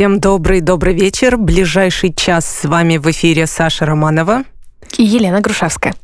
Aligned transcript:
Всем 0.00 0.18
добрый-добрый 0.18 0.94
вечер. 0.94 1.36
Ближайший 1.36 2.14
час 2.14 2.46
с 2.46 2.64
вами 2.64 2.96
в 2.96 3.10
эфире 3.10 3.46
Саша 3.46 3.84
Романова 3.84 4.44
и 4.98 5.04
Елена 5.04 5.40
Грушевская. 5.40 5.94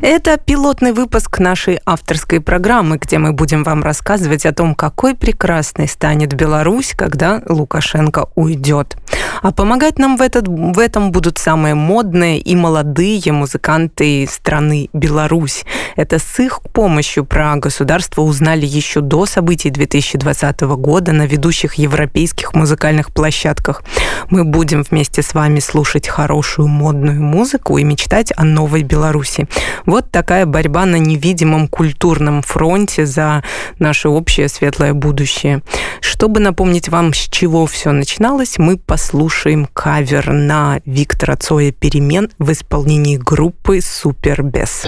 Это 0.00 0.36
пилотный 0.36 0.92
выпуск 0.92 1.38
нашей 1.38 1.78
авторской 1.86 2.40
программы, 2.40 2.98
где 2.98 3.18
мы 3.18 3.32
будем 3.32 3.62
вам 3.62 3.82
рассказывать 3.82 4.46
о 4.46 4.52
том, 4.52 4.74
какой 4.74 5.14
прекрасной 5.14 5.88
станет 5.88 6.34
Беларусь, 6.34 6.94
когда 6.96 7.42
Лукашенко 7.48 8.28
уйдет. 8.34 8.96
А 9.42 9.52
помогать 9.52 9.98
нам 9.98 10.16
в, 10.16 10.22
этот, 10.22 10.48
в 10.48 10.78
этом 10.78 11.12
будут 11.12 11.38
самые 11.38 11.74
модные 11.74 12.38
и 12.38 12.56
молодые 12.56 13.32
музыканты 13.32 14.28
страны 14.30 14.88
Беларусь. 14.92 15.64
Это 15.96 16.18
с 16.18 16.40
их 16.40 16.62
помощью 16.62 17.24
про 17.24 17.56
государство 17.56 18.22
узнали 18.22 18.66
еще 18.66 19.00
до 19.00 19.26
событий 19.26 19.70
2020 19.70 20.60
года 20.60 21.12
на 21.12 21.26
ведущих 21.26 21.74
европейских 21.74 22.54
музыкальных 22.54 23.12
площадках. 23.12 23.82
Мы 24.30 24.44
будем 24.44 24.82
вместе 24.82 25.22
с 25.22 25.34
вами 25.34 25.60
слушать 25.60 26.08
хорошую 26.08 26.68
модную 26.68 27.22
музыку 27.22 27.78
и 27.78 27.84
мечтать 27.84 28.31
о 28.36 28.44
новой 28.44 28.82
Беларуси. 28.82 29.48
Вот 29.86 30.10
такая 30.10 30.46
борьба 30.46 30.84
на 30.86 30.96
невидимом 30.96 31.68
культурном 31.68 32.42
фронте 32.42 33.06
за 33.06 33.42
наше 33.78 34.08
общее 34.08 34.48
светлое 34.48 34.92
будущее. 34.92 35.62
Чтобы 36.00 36.40
напомнить 36.40 36.88
вам, 36.88 37.14
с 37.14 37.28
чего 37.28 37.66
все 37.66 37.92
начиналось, 37.92 38.58
мы 38.58 38.76
послушаем 38.76 39.66
кавер 39.72 40.32
на 40.32 40.80
Виктора 40.84 41.36
Цоя 41.36 41.72
«Перемен» 41.72 42.30
в 42.38 42.52
исполнении 42.52 43.16
группы 43.16 43.80
«Супербес». 43.80 44.86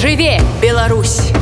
Живе, 0.00 0.40
Беларусь! 0.62 1.32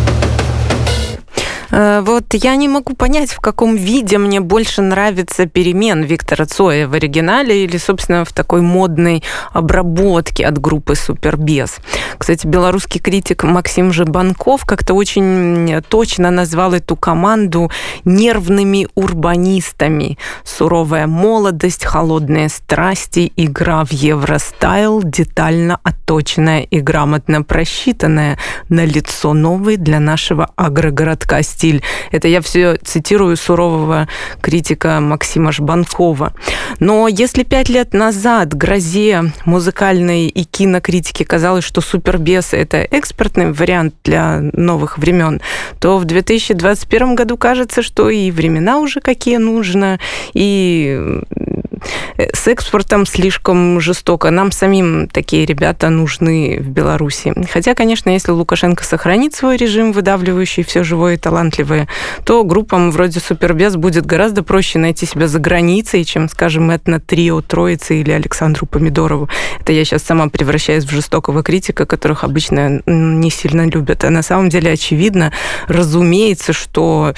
Э, 1.74 2.02
вот 2.02 2.33
я 2.34 2.55
не 2.55 2.69
могу 2.69 2.95
понять, 2.95 3.33
в 3.33 3.41
каком 3.41 3.74
виде 3.74 4.16
мне 4.19 4.41
больше 4.41 4.80
нравится 4.80 5.46
перемен 5.46 6.05
Виктора 6.05 6.46
Цоя 6.46 6.87
в 6.87 6.95
оригинале 6.95 7.65
или, 7.65 7.79
собственно, 7.79 8.24
в 8.24 8.32
такой 8.32 8.60
модной 8.60 9.24
обработке 9.52 10.46
от 10.46 10.59
группы 10.60 10.95
Супербес. 10.95 11.79
Кстати, 12.16 12.46
белорусский 12.46 13.01
критик 13.01 13.43
Максим 13.43 13.93
Жибанков 13.93 14.65
как-то 14.65 14.95
очень 14.95 15.82
точно 15.88 16.30
назвал 16.30 16.74
эту 16.74 16.95
команду 16.95 17.73
нервными 18.04 18.87
урбанистами. 18.95 20.16
Суровая 20.45 21.09
молодость, 21.09 21.85
холодные 21.85 22.51
страсти, 22.51 23.32
игра 23.37 23.85
в 23.85 23.93
евростайл, 23.93 25.02
детально 25.02 25.80
отточенная 25.82 26.60
и 26.60 26.79
грамотно 26.79 27.43
просчитанная 27.43 28.38
на 28.68 28.85
лицо 28.85 29.32
новый 29.32 29.76
для 29.76 29.98
нашего 29.98 30.51
агрогородка 30.54 31.43
стиль 31.43 31.63
стиль. 31.65 31.82
Это 32.10 32.29
я 32.29 32.43
все 32.43 32.76
цитирую 32.76 33.37
сурового 33.37 34.07
критика 34.43 35.01
Максима 35.01 35.51
Жбанкова. 35.51 36.34
Но 36.79 37.09
если 37.09 37.43
пять 37.43 37.70
лет 37.70 37.95
назад 37.95 38.54
грозе 38.54 39.32
музыкальной 39.46 40.26
и 40.26 40.45
кинокритики 40.45 41.23
казалось, 41.23 41.65
что 41.65 41.80
Супербес– 41.80 42.48
это 42.52 42.76
экспортный 42.76 43.52
вариант 43.52 43.95
для 44.04 44.40
новых 44.52 44.98
времен, 44.98 45.40
то 45.80 45.96
в 45.96 46.04
2021 46.04 47.15
году 47.15 47.38
кажется, 47.38 47.82
что 47.82 48.10
и 48.10 48.30
времена 48.30 48.79
уже 48.79 49.01
какие 49.01 49.38
нужно, 49.38 49.98
и 50.35 51.23
с 52.16 52.46
экспортом 52.46 53.07
слишком 53.07 53.80
жестоко. 53.80 54.30
Нам 54.30 54.52
самим 54.52 55.09
такие 55.09 55.46
ребята 55.46 55.88
нужны 55.91 56.59
в 56.60 56.68
Беларуси. 56.68 57.32
Хотя, 57.51 57.74
конечно, 57.74 58.10
если 58.10 58.32
Лукашенко 58.32 58.85
сохранит 58.85 59.35
свой 59.35 59.57
режим, 59.57 59.93
выдавливающий 59.93 60.63
все 60.65 60.85
живое 60.85 61.15
и 61.15 61.18
талантливое, 61.18 61.88
то 62.24 62.45
группам 62.45 62.91
вроде 62.91 63.21
Супербес 63.21 63.76
будет 63.76 64.06
гораздо 64.06 64.43
проще 64.43 64.78
найти 64.78 65.06
себя 65.06 65.28
за 65.28 65.38
границей, 65.38 66.04
чем, 66.04 66.28
скажем, 66.28 66.71
этно-трио 66.71 67.41
Троицы 67.41 68.00
или 68.00 68.12
Александру 68.12 68.66
Помидорову. 68.66 69.28
Это 69.60 69.72
я 69.72 69.84
сейчас 69.84 70.03
сама 70.03 70.28
превращаюсь 70.28 70.84
в 70.84 70.91
жестокого 70.91 71.42
критика, 71.42 71.87
которых 71.87 72.25
обычно 72.25 72.82
не 72.87 73.31
сильно 73.31 73.66
любят. 73.66 74.04
А 74.04 74.10
на 74.10 74.22
самом 74.22 74.48
деле 74.48 74.72
очевидно, 74.72 75.32
разумеется, 75.69 76.53
что 76.53 77.14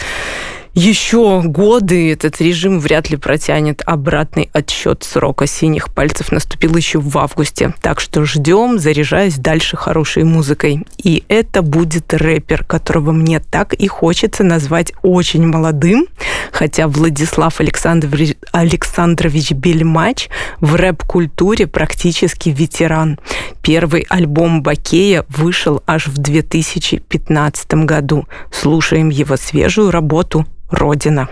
еще 0.79 1.41
годы 1.43 2.13
этот 2.13 2.39
режим 2.43 2.81
вряд 2.81 3.09
ли 3.09 3.17
протянет 3.17 3.81
обратный 3.87 4.51
отсчет 4.53 5.05
срока 5.05 5.47
синих 5.47 5.89
пальцев 5.91 6.31
наступил 6.31 6.77
еще 6.77 7.01
в 7.01 7.17
августе. 7.17 7.73
Так 7.81 7.99
что 7.99 8.27
ждем, 8.27 8.79
заряжаясь 8.79 9.37
дальше 9.37 9.79
хорошей 9.79 10.25
музыкой. 10.25 10.87
И 11.03 11.25
это 11.29 11.63
будет 11.63 12.13
рэпер, 12.13 12.65
которого 12.65 13.13
мне 13.13 13.41
так 13.41 13.73
и 13.73 13.89
хочется 13.89 14.45
назвать 14.45 14.93
очень 15.01 15.47
молодым, 15.47 16.09
хотя 16.53 16.89
Владислав 16.89 17.59
Александрович, 17.59 19.53
Бельмач 19.53 20.29
в 20.61 20.75
рэп-культуре 20.75 21.67
практически 21.67 22.51
ветеран. 22.51 23.19
Первый 23.63 24.05
альбом 24.11 24.63
Бакея 24.63 25.25
вышел 25.31 25.83
аж 25.87 26.09
в 26.09 26.19
2015 26.19 27.75
году. 27.87 28.27
Слушаем 28.53 29.09
его 29.09 29.39
свежую 29.39 29.91
работу 29.91 30.45
Родина. 30.71 31.29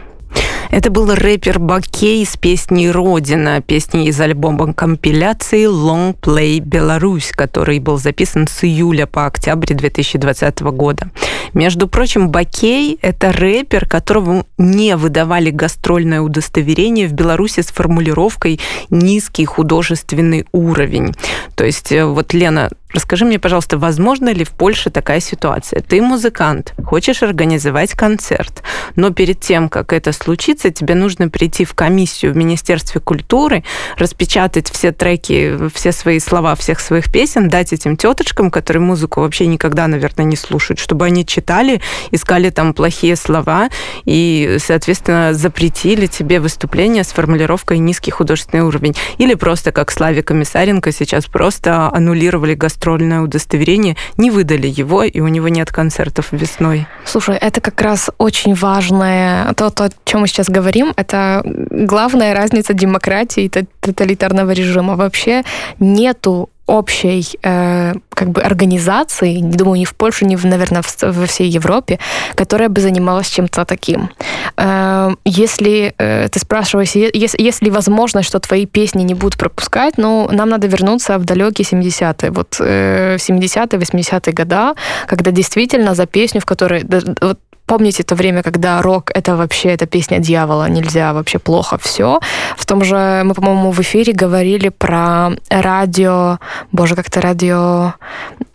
Это 0.71 0.91
был 0.91 1.15
рэпер 1.15 1.59
Бакей 1.59 2.25
с 2.25 2.37
песней 2.37 2.91
«Родина», 2.91 3.61
песней 3.61 4.09
из 4.09 4.21
альбома 4.21 4.73
компиляции 4.73 5.67
«Long 5.67 6.17
Play 6.19 6.61
Беларусь», 6.61 7.33
который 7.33 7.79
был 7.79 7.99
записан 7.99 8.47
с 8.47 8.65
июля 8.65 9.07
по 9.07 9.27
октябрь 9.27 9.75
2020 9.75 10.61
года. 10.63 11.11
Между 11.53 11.89
прочим, 11.89 12.31
Бакей– 12.31 12.99
это 13.03 13.33
рэпер, 13.33 13.87
которому 13.87 14.47
не 14.59 14.97
выдавали 14.97 15.51
гастрольное 15.51 16.21
удостоверение 16.21 17.07
в 17.07 17.13
Беларуси 17.13 17.61
с 17.61 17.67
формулировкой 17.67 18.61
«низкий 18.91 19.45
художественный 19.45 20.47
уровень». 20.53 21.15
То 21.55 21.65
есть 21.65 21.93
э, 21.93 22.05
вот 22.05 22.33
Лена 22.33 22.71
Расскажи 22.95 23.25
мне, 23.25 23.41
пожалуйста, 23.41 23.77
возможно 23.77 24.33
ли 24.33 24.45
в 24.45 24.53
Польше 24.53 24.89
такая 24.89 25.19
ситуация? 25.19 25.83
Ты 25.83 26.01
музыкант, 26.01 26.75
хочешь 26.87 27.25
организовать 27.25 27.91
концерт, 27.91 28.63
но 28.95 29.11
перед 29.11 29.41
тем, 29.41 29.69
как 29.69 29.93
это 29.93 30.13
случится, 30.13 30.54
тебе 30.71 30.95
нужно 30.95 31.29
прийти 31.29 31.65
в 31.65 31.75
комиссию 31.75 32.33
в 32.33 32.37
Министерстве 32.37 33.01
культуры, 33.01 33.65
распечатать 33.97 34.71
все 34.71 34.93
треки, 34.93 35.69
все 35.75 35.93
свои 35.93 36.19
слова 36.19 36.55
всех 36.55 36.81
своих 36.81 37.11
песен, 37.11 37.49
дать 37.49 37.73
этим 37.73 37.97
теточкам, 37.97 38.51
которые 38.51 38.83
музыку 38.83 39.21
вообще 39.21 39.47
никогда, 39.47 39.87
наверное, 39.87 40.25
не 40.25 40.37
слушают, 40.37 40.79
чтобы 40.79 41.07
они 41.07 41.27
читали, 41.27 41.81
искали 42.11 42.51
там 42.51 42.75
плохие 42.75 43.17
слова 43.17 43.69
и, 44.05 44.57
соответственно, 44.61 45.35
запретили 45.35 46.07
тебе 46.07 46.41
выступление 46.41 47.05
с 47.05 47.09
формулировкой 47.09 47.79
«низкий 47.79 48.11
художественный 48.11 48.65
уровень». 48.65 48.95
Или 49.19 49.35
просто, 49.35 49.73
как 49.73 49.91
Славе 49.91 50.23
Комиссаренко 50.23 50.93
сейчас 50.93 51.27
просто 51.27 51.91
аннулировали 51.93 52.55
гастрольное 52.55 53.21
удостоверение, 53.21 53.97
не 54.17 54.31
выдали 54.31 54.67
его, 54.67 55.03
и 55.03 55.21
у 55.21 55.29
него 55.29 55.49
нет 55.49 55.71
концертов 55.71 56.29
весной. 56.33 56.87
Слушай, 57.05 57.37
это 57.37 57.61
как 57.61 57.81
раз 57.81 58.11
очень 58.19 58.55
важное, 58.55 59.53
то, 59.55 59.71
то 59.71 59.85
о 59.85 59.91
чем 60.05 60.21
мы 60.21 60.29
сейчас 60.29 60.44
говорим, 60.49 60.93
это 60.97 61.43
главная 61.45 62.35
разница 62.35 62.75
демократии 62.75 63.45
и 63.45 63.49
тоталитарного 63.49 64.53
режима. 64.53 64.97
Вообще 64.97 65.43
нету 65.81 66.51
общей 66.67 67.39
э, 67.43 67.95
как 68.09 68.29
бы 68.31 68.41
организации, 68.41 69.41
не 69.41 69.57
думаю, 69.57 69.81
ни 69.81 69.85
в 69.85 69.95
Польше, 69.95 70.25
ни, 70.25 70.37
в, 70.37 70.47
наверное, 70.47 70.83
в, 70.83 71.03
во 71.03 71.27
всей 71.27 71.49
Европе, 71.49 71.99
которая 72.35 72.69
бы 72.69 72.81
занималась 72.81 73.29
чем-то 73.29 73.65
таким. 73.65 74.09
Э, 74.57 75.11
если 75.27 75.95
э, 75.99 76.29
ты 76.29 76.39
спрашиваешь, 76.39 76.95
если, 76.95 77.43
если 77.43 77.71
возможно, 77.71 78.23
что 78.23 78.39
твои 78.39 78.67
песни 78.67 79.03
не 79.03 79.15
будут 79.15 79.39
пропускать, 79.39 79.99
ну, 79.99 80.29
нам 80.33 80.49
надо 80.49 80.67
вернуться 80.67 81.19
в 81.19 81.25
далекие 81.25 81.67
70-е. 81.67 82.31
Вот 82.31 82.57
э, 82.61 83.17
70-е, 83.17 83.79
80-е 83.79 84.33
года, 84.33 84.75
когда 85.07 85.31
действительно 85.31 85.95
за 85.95 86.07
песню, 86.07 86.41
в 86.41 86.47
которой... 86.47 86.85
Вот, 87.21 87.39
Помните 87.67 88.03
то 88.03 88.15
время, 88.15 88.43
когда 88.43 88.83
рок— 88.83 89.11
это 89.15 89.37
вообще 89.37 89.71
это 89.71 89.87
песня 89.87 90.19
дьявола, 90.19 90.69
нельзя, 90.69 91.13
вообще 91.13 91.39
плохо 91.39 91.79
все. 91.79 92.21
В 92.57 92.67
том 92.67 92.85
же, 92.85 93.23
мы, 93.25 93.35
по-моему, 93.35 93.71
в 93.71 93.81
эфире 93.81 94.13
говорили 94.13 94.69
про 94.69 95.31
радио, 95.49 96.39
боже, 96.73 96.95
как-то 96.95 97.21
радио... 97.21 97.95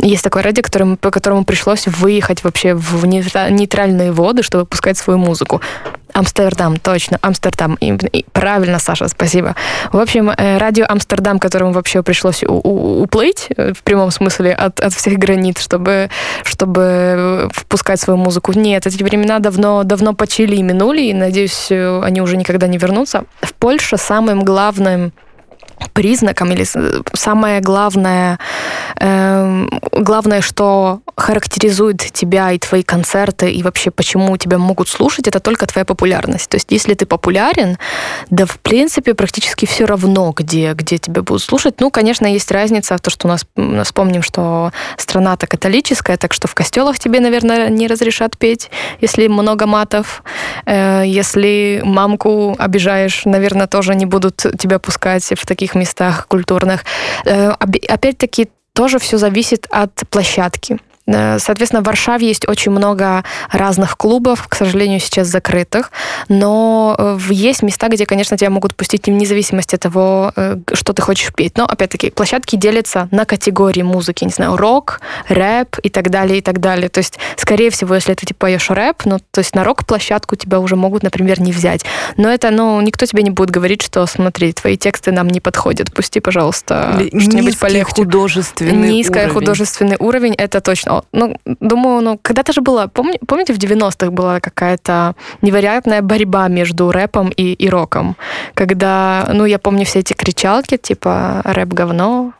Есть 0.01 0.23
такое 0.23 0.43
радио, 0.43 0.63
которым, 0.63 0.95
по 0.95 1.11
которому 1.11 1.43
пришлось 1.43 1.85
выехать 1.87 2.43
вообще 2.43 2.73
в 2.73 3.05
нейтральные 3.05 4.11
воды, 4.13 4.43
чтобы 4.43 4.65
пускать 4.65 4.97
свою 4.97 5.19
музыку. 5.19 5.61
Амстердам, 6.13 6.77
точно, 6.77 7.17
Амстердам. 7.21 7.75
И, 7.75 7.91
и, 7.91 8.25
правильно, 8.31 8.79
Саша, 8.79 9.07
спасибо. 9.07 9.55
В 9.91 9.97
общем, 9.97 10.29
э, 10.29 10.57
радио 10.57 10.85
Амстердам, 10.87 11.39
которому 11.39 11.73
вообще 11.73 12.01
пришлось 12.01 12.43
у, 12.43 12.53
у, 12.53 13.03
уплыть, 13.03 13.47
э, 13.55 13.73
в 13.73 13.83
прямом 13.83 14.11
смысле, 14.11 14.53
от, 14.53 14.79
от 14.79 14.93
всех 14.93 15.17
границ, 15.17 15.59
чтобы, 15.61 16.09
чтобы 16.43 17.49
впускать 17.53 17.99
свою 17.99 18.17
музыку. 18.17 18.53
Нет, 18.53 18.87
эти 18.87 19.03
времена 19.03 19.39
давно, 19.39 19.83
давно 19.83 20.13
почили 20.13 20.55
и 20.55 20.63
минули, 20.63 21.01
и, 21.01 21.13
надеюсь, 21.13 21.71
они 21.71 22.21
уже 22.21 22.37
никогда 22.37 22.67
не 22.67 22.77
вернутся. 22.77 23.25
В 23.41 23.53
Польше 23.53 23.97
самым 23.97 24.43
главным 24.43 25.13
признаком 25.93 26.51
или 26.51 26.65
самое 27.13 27.61
главное, 27.61 28.39
э, 28.99 29.67
главное, 29.91 30.41
что 30.41 31.01
характеризует 31.15 31.97
тебя 31.97 32.51
и 32.51 32.59
твои 32.59 32.83
концерты, 32.83 33.51
и 33.51 33.63
вообще 33.63 33.91
почему 33.91 34.37
тебя 34.37 34.57
могут 34.57 34.89
слушать, 34.89 35.27
это 35.27 35.39
только 35.39 35.65
твоя 35.65 35.85
популярность. 35.85 36.49
То 36.49 36.55
есть 36.55 36.67
если 36.71 36.93
ты 36.93 37.05
популярен, 37.05 37.77
да 38.29 38.45
в 38.45 38.59
принципе 38.59 39.13
практически 39.13 39.65
все 39.65 39.85
равно, 39.85 40.33
где, 40.35 40.73
где 40.73 40.97
тебя 40.97 41.21
будут 41.21 41.43
слушать. 41.43 41.79
Ну, 41.79 41.91
конечно, 41.91 42.25
есть 42.25 42.51
разница 42.51 42.97
в 42.97 43.01
том, 43.01 43.11
что 43.11 43.27
у 43.27 43.31
нас, 43.31 43.45
вспомним, 43.85 44.21
что 44.21 44.71
страна-то 44.97 45.47
католическая, 45.47 46.17
так 46.17 46.33
что 46.33 46.47
в 46.47 46.55
костелах 46.55 46.99
тебе, 46.99 47.19
наверное, 47.19 47.69
не 47.69 47.87
разрешат 47.87 48.37
петь, 48.37 48.69
если 49.01 49.27
много 49.27 49.65
матов. 49.65 50.23
Э, 50.65 51.03
если 51.05 51.81
мамку 51.83 52.55
обижаешь, 52.57 53.23
наверное, 53.25 53.67
тоже 53.67 53.95
не 53.95 54.05
будут 54.05 54.37
тебя 54.37 54.79
пускать 54.79 55.23
в 55.35 55.45
таких 55.45 55.68
местах 55.75 56.27
культурных. 56.27 56.85
Э, 57.25 57.51
опять-таки, 57.87 58.49
тоже 58.73 58.99
все 58.99 59.17
зависит 59.17 59.67
от 59.69 59.91
площадки. 60.09 60.79
Э, 61.13 61.39
соответственно, 61.39 61.81
в 61.81 61.85
Варшаве 61.85 62.27
есть 62.27 62.47
очень 62.47 62.71
много 62.71 63.23
разных 63.51 63.97
клубов, 63.97 64.47
к 64.47 64.55
сожалению, 64.55 64.99
сейчас 64.99 65.27
закрытых, 65.27 65.91
но 66.27 66.95
э, 66.97 67.17
есть 67.29 67.63
места, 67.63 67.87
где, 67.89 68.05
конечно, 68.05 68.37
тебя 68.37 68.49
могут 68.49 68.75
пустить 68.75 69.07
вне 69.07 69.25
зависимости 69.25 69.75
от 69.75 69.81
того, 69.81 70.31
э, 70.35 70.57
что 70.73 70.93
ты 70.93 71.01
хочешь 71.01 71.33
петь. 71.33 71.57
Но, 71.57 71.65
опять-таки, 71.65 72.11
площадки 72.11 72.55
делятся 72.55 73.07
на 73.11 73.25
категории 73.25 73.81
музыки, 73.81 74.23
не 74.23 74.31
знаю, 74.31 74.55
рок, 74.57 75.01
рэп 75.27 75.77
и 75.83 75.89
так 75.89 76.09
далее, 76.09 76.39
и 76.39 76.41
так 76.41 76.59
далее. 76.59 76.89
То 76.89 76.99
есть, 76.99 77.17
скорее 77.37 77.69
всего, 77.69 77.95
если 77.95 78.13
ты 78.13 78.25
типа 78.25 78.39
поешь 78.39 78.69
рэп, 78.69 79.05
ну, 79.05 79.19
то 79.31 79.39
есть 79.39 79.55
на 79.55 79.63
рок-площадку 79.63 80.35
тебя 80.35 80.59
уже 80.59 80.75
могут, 80.75 81.03
например, 81.03 81.41
не 81.41 81.51
взять. 81.51 81.83
Но 82.17 82.29
это, 82.29 82.51
ну, 82.51 82.79
никто 82.81 83.05
тебе 83.05 83.23
не 83.23 83.29
будет 83.29 83.49
говорить, 83.49 83.81
что, 83.81 84.05
смотри, 84.05 84.53
твои 84.53 84.77
тексты 84.77 85.11
нам 85.11 85.27
не 85.27 85.41
подходят, 85.41 85.93
пусти, 85.93 86.19
пожалуйста, 86.19 86.99
что-нибудь 87.09 87.59
полегче. 87.59 87.93
художественный 87.95 88.89
Низкий 88.89 89.19
уровень. 89.19 89.33
художественный 89.33 89.97
уровень, 89.99 90.33
это 90.33 90.61
точно 90.61 90.98
ну, 91.11 91.35
думаю, 91.45 92.01
ну, 92.01 92.19
когда-то 92.21 92.53
же 92.53 92.61
было, 92.61 92.87
помни, 92.87 93.19
помните, 93.27 93.53
в 93.53 93.57
90-х 93.57 94.11
была 94.11 94.39
какая-то 94.39 95.15
невероятная 95.41 96.01
борьба 96.01 96.47
между 96.47 96.91
рэпом 96.91 97.29
и, 97.29 97.53
и 97.53 97.69
роком, 97.69 98.15
когда, 98.53 99.29
ну, 99.33 99.45
я 99.45 99.59
помню 99.59 99.85
все 99.85 99.99
эти 99.99 100.13
кричалки, 100.13 100.77
типа 100.77 101.41
рэп 101.43 101.69
говно, 101.69 102.33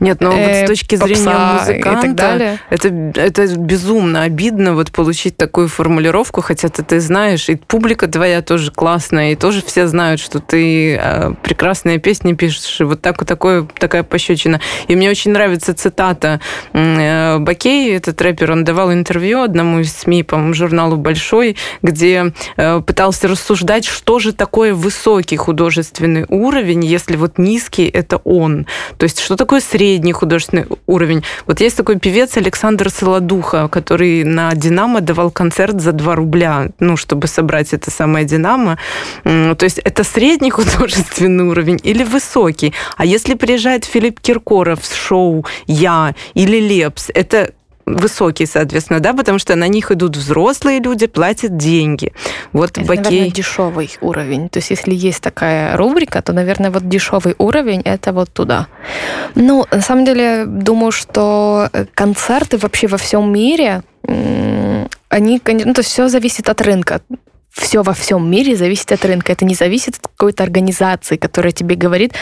нет, 0.00 0.20
но 0.20 0.30
ну, 0.30 0.36
вот 0.36 0.46
с 0.46 0.62
э, 0.62 0.66
точки 0.66 0.94
зрения 0.96 1.58
музыканта, 1.58 2.58
это, 2.70 2.88
это 2.88 3.56
безумно 3.56 4.22
обидно 4.22 4.74
вот 4.74 4.92
получить 4.92 5.36
такую 5.36 5.68
формулировку, 5.68 6.40
хотя 6.40 6.68
ты, 6.68 6.82
ты 6.84 7.00
знаешь, 7.00 7.48
и 7.48 7.56
публика 7.56 8.06
твоя 8.06 8.42
тоже 8.42 8.70
классная, 8.70 9.32
и 9.32 9.34
тоже 9.34 9.62
все 9.64 9.88
знают, 9.88 10.20
что 10.20 10.38
ты 10.38 10.96
э, 10.96 11.32
прекрасные 11.42 11.98
песни 11.98 12.34
пишешь, 12.34 12.80
и 12.80 12.84
вот 12.84 13.02
так, 13.02 13.18
вот 13.18 13.28
такое, 13.28 13.66
такая 13.78 14.04
пощечина. 14.04 14.60
И 14.86 14.94
мне 14.94 15.10
очень 15.10 15.32
нравится 15.32 15.74
цитата 15.74 16.40
э, 16.72 17.38
Бакей, 17.38 17.96
этот 17.96 18.20
рэпер, 18.22 18.52
он 18.52 18.64
давал 18.64 18.92
интервью 18.92 19.42
одному 19.42 19.80
из 19.80 19.92
СМИ, 19.92 20.22
по-моему, 20.22 20.54
журналу 20.54 20.96
«Большой», 20.96 21.56
где 21.82 22.32
э, 22.56 22.80
пытался 22.80 23.26
рассуждать, 23.26 23.84
что 23.84 24.20
же 24.20 24.32
такое 24.32 24.74
высокий 24.74 25.36
художественный 25.36 26.24
уровень, 26.28 26.84
если 26.84 27.16
вот 27.16 27.38
низкий– 27.38 27.88
это 27.92 28.18
он. 28.18 28.66
То 28.96 29.04
есть 29.04 29.20
что 29.20 29.34
такое 29.34 29.60
средний 29.60 29.87
художественный 30.12 30.66
уровень? 30.86 31.22
Вот 31.46 31.60
есть 31.60 31.76
такой 31.76 31.98
певец 31.98 32.36
Александр 32.36 32.90
Солодуха, 32.90 33.68
который 33.68 34.24
на 34.24 34.54
«Динамо» 34.54 35.00
давал 35.00 35.30
концерт 35.30 35.80
за 35.80 35.92
2 35.92 36.14
рубля, 36.14 36.68
ну, 36.80 36.96
чтобы 36.96 37.26
собрать 37.26 37.72
это 37.72 37.90
самое 37.90 38.24
«Динамо». 38.24 38.78
То 39.24 39.58
есть 39.62 39.78
это 39.78 40.04
средний 40.04 40.50
художественный 40.58 41.44
уровень 41.44 41.80
или 41.82 42.04
высокий? 42.04 42.74
А 42.96 43.04
если 43.04 43.34
приезжает 43.34 43.84
Филипп 43.84 44.20
Киркоров 44.20 44.84
с 44.84 44.94
шоу 44.94 45.44
«Я» 45.66 46.14
или 46.34 46.58
«Лепс», 46.60 47.10
это 47.14 47.52
высокие, 47.96 48.46
соответственно, 48.46 49.00
да, 49.00 49.12
потому 49.12 49.38
что 49.38 49.54
на 49.56 49.68
них 49.68 49.90
идут 49.90 50.16
взрослые 50.16 50.80
люди, 50.80 51.06
платят 51.06 51.56
деньги. 51.56 52.12
Вот 52.52 52.70
это, 52.70 52.82
Бакей... 52.82 53.04
наверное, 53.04 53.30
дешевый 53.30 53.90
уровень. 54.00 54.48
То 54.48 54.58
есть, 54.58 54.70
если 54.70 54.94
есть 54.94 55.22
такая 55.22 55.76
рубрика, 55.76 56.22
то, 56.22 56.32
наверное, 56.32 56.70
вот 56.70 56.88
дешевый 56.88 57.34
уровень 57.38 57.82
это 57.82 58.12
вот 58.12 58.30
туда. 58.32 58.68
Ну, 59.34 59.66
на 59.70 59.80
самом 59.80 60.04
деле, 60.04 60.44
думаю, 60.46 60.92
что 60.92 61.70
концерты 61.94 62.58
вообще 62.58 62.86
во 62.86 62.98
всем 62.98 63.32
мире, 63.32 63.82
они, 65.08 65.40
ну, 65.44 65.74
то 65.74 65.80
есть 65.80 65.90
все 65.90 66.08
зависит 66.08 66.48
от 66.48 66.60
рынка 66.62 67.00
все 67.58 67.82
во 67.82 67.92
всем 67.92 68.30
мире 68.30 68.56
зависит 68.56 68.92
от 68.92 69.04
рынка. 69.04 69.32
Это 69.32 69.44
не 69.44 69.54
зависит 69.54 69.96
от 69.96 70.06
какой-то 70.08 70.42
организации, 70.42 71.16
которая 71.16 71.52
тебе 71.52 71.74
говорит, 71.74 72.14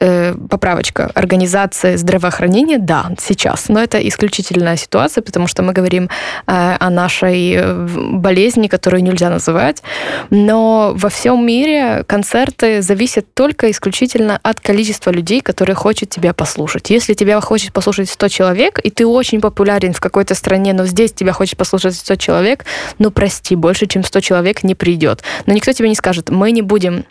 э, 0.00 0.34
поправочка, 0.50 1.10
организация 1.14 1.96
здравоохранения, 1.96 2.78
да, 2.78 3.10
сейчас, 3.18 3.68
но 3.68 3.82
это 3.82 3.98
исключительная 3.98 4.76
ситуация, 4.76 5.22
потому 5.22 5.46
что 5.46 5.62
мы 5.62 5.72
говорим 5.72 6.04
э, 6.46 6.76
о 6.78 6.90
нашей 6.90 7.54
э, 7.54 7.86
болезни, 8.12 8.68
которую 8.68 9.02
нельзя 9.02 9.30
называть, 9.30 9.82
но 10.30 10.92
во 10.94 11.08
всем 11.08 11.46
мире 11.46 12.04
концерты 12.06 12.82
зависят 12.82 13.32
только 13.34 13.70
исключительно 13.70 14.38
от 14.42 14.60
количества 14.60 15.10
людей, 15.10 15.40
которые 15.40 15.76
хотят 15.76 16.10
тебя 16.10 16.32
послушать. 16.32 16.90
Если 16.90 17.14
тебя 17.14 17.40
хочет 17.40 17.72
послушать 17.72 18.10
100 18.10 18.28
человек, 18.28 18.80
и 18.82 18.90
ты 18.90 19.06
очень 19.06 19.40
популярен 19.40 19.92
в 19.92 20.00
какой-то 20.00 20.34
стране, 20.34 20.72
но 20.72 20.86
здесь 20.86 21.12
тебя 21.12 21.32
хочет 21.32 21.56
послушать 21.56 21.96
100 21.96 22.16
человек, 22.16 22.64
ну 22.98 23.10
прости, 23.10 23.56
больше, 23.56 23.86
чем 23.86 24.04
100 24.04 24.20
человек 24.20 24.62
не 24.64 24.74
придет. 24.74 25.22
Но 25.46 25.54
никто 25.54 25.72
тебе 25.72 25.88
не 25.88 25.94
скажет, 25.94 26.30
мы 26.30 26.52
не 26.52 26.62
будем 26.62 27.04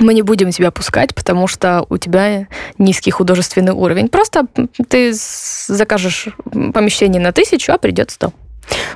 мы 0.00 0.14
не 0.14 0.22
будем 0.22 0.50
тебя 0.50 0.70
пускать, 0.70 1.14
потому 1.14 1.46
что 1.46 1.86
у 1.88 1.96
тебя 1.98 2.48
низкий 2.78 3.10
художественный 3.10 3.72
уровень. 3.72 4.08
Просто 4.08 4.46
ты 4.88 5.12
закажешь 5.12 6.28
помещение 6.72 7.20
на 7.20 7.32
тысячу, 7.32 7.72
а 7.72 7.78
придет 7.78 8.10
сто. 8.10 8.32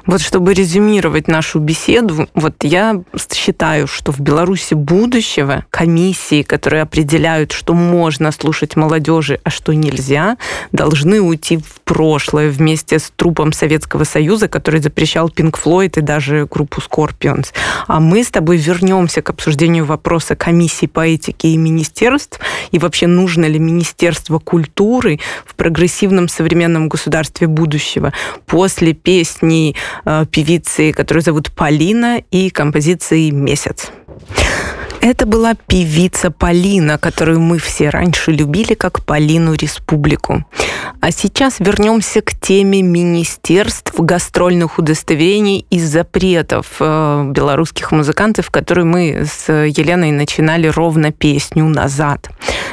Вот 0.07 0.21
чтобы 0.21 0.55
резюмировать 0.55 1.29
нашу 1.29 1.59
беседу, 1.59 2.29
вот 2.35 2.55
я 2.63 3.03
считаю, 3.33 3.87
что 3.87 4.11
в 4.13 4.21
Беларуси 4.21 4.75
будущего 4.75 5.67
комиссии, 5.71 6.43
которые 6.43 6.83
определяют, 6.83 7.53
что 7.53 7.75
можно 7.75 8.33
слушать 8.33 8.77
молодежи, 8.77 9.41
а 9.45 9.51
что 9.51 9.73
нельзя, 9.75 10.39
должны 10.73 11.21
уйти 11.21 11.59
в 11.59 11.81
прошлое 11.85 12.51
вместе 12.51 12.99
с 12.99 13.13
трупом 13.15 13.53
Советского 13.53 14.05
Союза, 14.05 14.49
который 14.49 14.81
запрещал 14.81 15.29
Пинк 15.29 15.59
Флойд 15.59 15.99
и 15.99 16.01
даже 16.01 16.47
группу 16.51 16.81
Scorpions. 16.81 17.49
А 17.87 18.01
мы 18.01 18.25
с 18.25 18.31
тобой 18.31 18.57
вернемся 18.57 19.21
к 19.21 19.31
обсуждению 19.31 19.85
вопроса 19.85 20.37
комиссии 20.37 20.87
по 20.87 21.07
этике 21.07 21.49
и 21.49 21.57
министерств, 21.57 22.41
и 22.71 22.79
вообще 22.79 23.07
нужно 23.07 23.45
ли 23.45 23.59
Министерство 23.59 24.39
культуры 24.39 25.21
в 25.45 25.55
прогрессивном 25.55 26.29
современном 26.29 26.89
государстве 26.89 27.47
будущего 27.47 28.13
после 28.47 28.95
песни 28.95 29.58
э, 30.05 30.25
певицы, 30.31 30.93
которую 30.93 31.23
зовут 31.23 31.51
Полина, 31.53 32.23
и 32.31 32.51
композиции 32.51 33.31
«Месяц». 33.31 33.91
Это 35.01 35.27
была 35.27 35.55
певица 35.55 36.31
Полина, 36.31 36.99
которую 36.99 37.41
мы 37.41 37.59
все 37.59 37.89
раньше 37.89 38.33
любили 38.33 38.75
как 38.75 39.05
Полину 39.05 39.55
Республику. 39.55 40.45
А 41.01 41.13
сейчас 41.13 41.61
вернемся 41.61 42.21
к 42.21 42.35
теме 42.35 42.83
министерств, 42.83 43.95
гастрольных 43.99 44.79
удостоверений 44.79 45.65
и 45.71 45.79
запретов 45.79 46.67
э, 46.81 47.31
белорусских 47.31 47.93
музыкантов, 47.93 48.51
которые 48.51 48.85
мы 48.85 49.25
с 49.25 49.53
Еленой 49.53 50.11
начинали 50.11 50.67
ровно 50.67 51.13
песню 51.13 51.65
назад. 51.69 52.31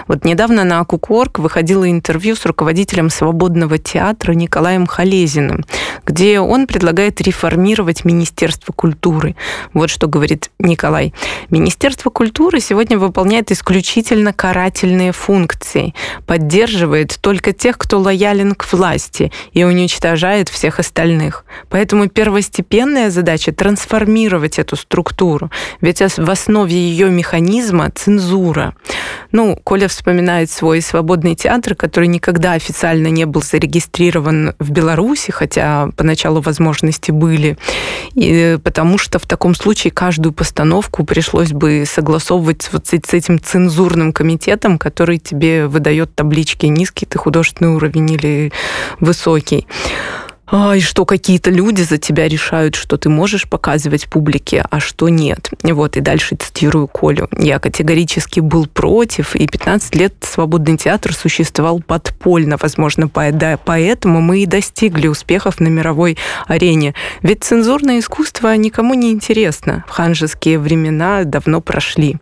Вот 0.07 0.24
недавно 0.24 0.63
на 0.63 0.83
Кукорг 0.85 1.39
выходило 1.39 1.89
интервью 1.89 2.35
с 2.35 2.45
руководителем 2.45 3.09
свободного 3.09 3.77
театра 3.77 4.33
Николаем 4.33 4.85
Халезиным, 4.85 5.65
где 6.05 6.39
он 6.39 6.67
предлагает 6.67 7.21
реформировать 7.21 8.05
Министерство 8.05 8.71
культуры. 8.71 9.35
Вот 9.74 9.89
что 9.89 10.07
говорит 10.07 10.51
Николай. 10.59 11.13
Министерство 11.50 12.09
культуры 12.12 12.59
сегодня 12.59 13.00
выполняет 13.00 13.51
исключительно 13.51 14.31
карательные 14.31 15.12
функции, 15.12 15.95
поддерживает 16.27 17.17
только 17.19 17.51
тех, 17.51 17.77
кто 17.77 18.00
лоялен 18.00 18.53
к 18.53 18.71
власти 18.71 19.31
и 19.53 19.63
уничтожает 19.63 20.50
всех 20.50 20.79
остальных. 20.79 21.45
Поэтому 21.69 22.09
первостепенная 22.09 23.09
задача 23.09 23.51
трансформировать 23.51 24.59
эту 24.59 24.75
структуру, 24.75 25.50
ведь 25.81 26.01
в 26.01 26.29
основе 26.29 26.75
ее 26.75 27.09
механизма 27.09 27.89
цензура. 27.89 28.75
Ну, 29.31 29.55
Коля 29.63 29.88
вспоминает 29.95 30.51
свой 30.51 30.81
свободный 30.81 31.35
театр, 31.35 31.75
который 31.75 32.07
никогда 32.07 32.53
официально 32.53 33.07
не 33.07 33.25
был 33.25 33.41
зарегистрирован 33.41 34.53
в 34.59 34.69
Беларуси, 34.71 35.31
хотя 35.31 35.89
поначалу 35.95 36.41
возможности 36.41 37.11
были, 37.11 37.57
и 38.13 38.57
потому 38.63 38.97
что 38.97 39.19
в 39.19 39.25
таком 39.25 39.55
случае 39.55 39.91
каждую 39.91 40.33
постановку 40.33 41.03
пришлось 41.03 41.51
бы 41.51 41.85
согласовывать 41.85 42.69
вот 42.71 42.87
с 42.87 42.93
этим 43.13 43.39
цензурным 43.41 44.13
комитетом, 44.13 44.77
который 44.77 45.17
тебе 45.17 45.67
выдает 45.67 46.13
таблички 46.13 46.65
низкий 46.65 47.05
ты 47.05 47.17
художественный 47.17 47.73
уровень 47.73 48.11
или 48.11 48.51
высокий. 48.99 49.67
И 50.51 50.79
что 50.79 51.05
какие-то 51.05 51.49
люди 51.49 51.81
за 51.81 51.97
тебя 51.97 52.27
решают, 52.27 52.75
что 52.75 52.97
ты 52.97 53.09
можешь 53.09 53.49
показывать 53.49 54.07
публике, 54.07 54.63
а 54.69 54.79
что 54.79 55.09
нет. 55.09 55.49
Вот, 55.63 55.97
и 55.97 56.01
дальше 56.01 56.35
цитирую 56.35 56.87
Колю. 56.87 57.27
Я 57.37 57.59
категорически 57.59 58.39
был 58.39 58.67
против, 58.67 59.35
и 59.35 59.47
15 59.47 59.95
лет 59.95 60.13
свободный 60.21 60.77
театр 60.77 61.13
существовал 61.13 61.81
подпольно, 61.81 62.57
возможно, 62.61 63.07
поэтому 63.07 64.21
мы 64.21 64.43
и 64.43 64.45
достигли 64.45 65.07
успехов 65.07 65.59
на 65.59 65.67
мировой 65.67 66.17
арене. 66.47 66.93
Ведь 67.21 67.43
цензурное 67.43 67.99
искусство 67.99 68.55
никому 68.55 68.93
не 68.93 69.11
интересно. 69.11 69.83
Ханжеские 69.87 70.59
времена 70.59 71.23
давно 71.23 71.61
прошли. 71.61 72.17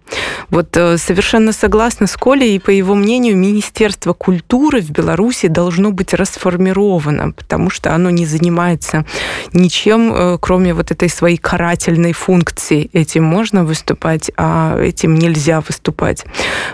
Вот 0.49 0.75
э, 0.77 0.97
совершенно 0.97 1.51
согласна 1.51 2.07
с 2.07 2.15
Колей, 2.15 2.55
и 2.55 2.59
по 2.59 2.69
его 2.69 2.95
мнению, 2.95 3.37
Министерство 3.37 4.13
культуры 4.13 4.81
в 4.81 4.91
Беларуси 4.91 5.47
должно 5.47 5.91
быть 5.91 6.13
расформировано, 6.13 7.31
потому 7.31 7.69
что 7.69 7.93
оно 7.93 8.09
не 8.15 8.25
занимается 8.25 9.05
ничем, 9.53 10.13
э, 10.13 10.38
кроме 10.39 10.74
вот 10.74 10.91
этой 10.91 11.10
своей 11.10 11.38
карательной 11.38 12.13
функции. 12.13 12.89
Этим 12.93 13.24
можно 13.24 13.63
выступать, 13.65 14.32
а 14.38 14.79
этим 14.79 15.15
нельзя 15.15 15.62
выступать. 15.62 16.25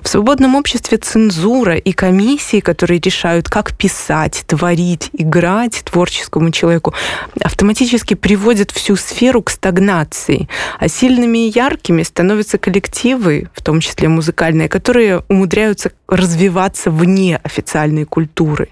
В 0.02 0.08
свободном 0.08 0.56
обществе 0.56 0.98
цензура 0.98 1.76
и 1.76 1.92
комиссии, 1.92 2.60
которые 2.60 3.00
решают, 3.00 3.50
как 3.50 3.76
писать, 3.76 4.44
творить, 4.48 5.10
играть 5.14 5.82
творческому 5.84 6.52
человеку, 6.52 6.94
автоматически 7.42 8.14
приводят 8.14 8.72
всю 8.72 8.96
сферу 8.96 9.42
к 9.42 9.50
стагнации. 9.50 10.48
А 10.80 10.88
сильными 10.88 11.48
и 11.48 11.52
яркими 11.52 12.04
становятся 12.04 12.58
коллективы, 12.58 13.50
в 13.54 13.62
том 13.62 13.80
числе 13.80 14.08
музыкальные, 14.08 14.70
которые 14.70 15.24
умудряются 15.30 15.92
развиваться 16.08 16.92
вне 16.92 17.40
официальной 17.44 18.06
культуры. 18.06 18.70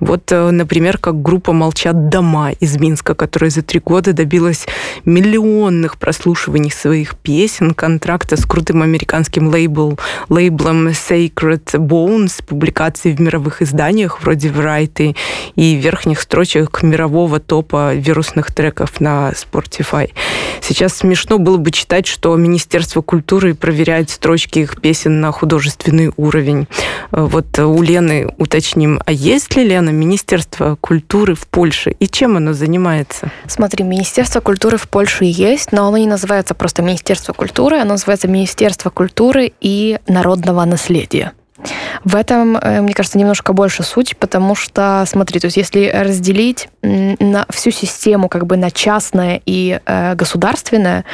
Вот, 0.00 0.32
э, 0.32 0.50
например, 0.50 0.98
как 0.98 1.22
группа 1.22 1.52
«Молчат 1.52 2.07
дома» 2.08 2.52
из 2.52 2.76
Минска, 2.78 3.14
которая 3.14 3.50
за 3.50 3.62
три 3.62 3.80
года 3.80 4.12
добилась 4.12 4.66
миллионных 5.04 5.98
прослушиваний 5.98 6.70
своих 6.70 7.16
песен, 7.16 7.74
контракта 7.74 8.36
с 8.36 8.44
крутым 8.44 8.82
американским 8.82 9.48
лейбл, 9.48 9.98
лейблом 10.28 10.88
Sacred 10.88 11.64
Bones, 11.72 12.44
публикации 12.44 13.12
в 13.12 13.20
мировых 13.20 13.62
изданиях 13.62 14.22
вроде 14.22 14.48
Variety 14.48 15.16
и 15.54 15.74
верхних 15.74 16.20
строчек 16.20 16.82
мирового 16.82 17.40
топа 17.40 17.94
вирусных 17.94 18.52
треков 18.52 19.00
на 19.00 19.32
Spotify. 19.32 20.10
Сейчас 20.60 20.98
смешно 20.98 21.38
было 21.38 21.56
бы 21.56 21.70
читать, 21.70 22.06
что 22.06 22.34
Министерство 22.36 23.02
культуры 23.02 23.54
проверяет 23.54 24.10
строчки 24.10 24.60
их 24.60 24.80
песен 24.80 25.20
на 25.20 25.32
художественный 25.32 26.12
уровень. 26.16 26.66
Э, 27.12 27.22
вот 27.22 27.58
у 27.58 27.82
Лены 27.82 28.32
уточним, 28.38 29.00
а 29.04 29.12
есть 29.12 29.56
ли, 29.56 29.64
Лена, 29.64 29.90
Министерство 29.90 30.76
культуры 30.80 31.34
в 31.34 31.46
Польше 31.46 31.94
и 31.98 32.08
чем 32.08 32.36
оно 32.36 32.52
занимается? 32.52 33.30
Смотри, 33.46 33.84
Министерство 33.84 34.40
культуры 34.40 34.76
в 34.76 34.88
Польше 34.88 35.24
есть, 35.24 35.72
но 35.72 35.88
оно 35.88 35.98
не 35.98 36.06
называется 36.06 36.54
просто 36.54 36.82
Министерство 36.82 37.32
культуры, 37.32 37.78
оно 37.78 37.92
называется 37.92 38.28
Министерство 38.28 38.90
культуры 38.90 39.52
и 39.60 39.98
народного 40.06 40.64
наследия. 40.64 41.32
В 42.04 42.14
этом, 42.14 42.56
э, 42.56 42.80
мне 42.80 42.94
кажется, 42.94 43.18
немножко 43.18 43.52
больше 43.52 43.82
суть, 43.82 44.16
потому 44.16 44.54
что, 44.54 45.04
смотри, 45.06 45.40
то 45.40 45.46
есть 45.46 45.56
если 45.56 45.88
разделить 45.88 46.68
на 46.82 47.46
всю 47.50 47.70
систему 47.70 48.28
как 48.28 48.46
бы 48.46 48.56
на 48.56 48.70
частное 48.70 49.42
и 49.44 49.80
э, 49.84 50.14
государственное, 50.14 51.04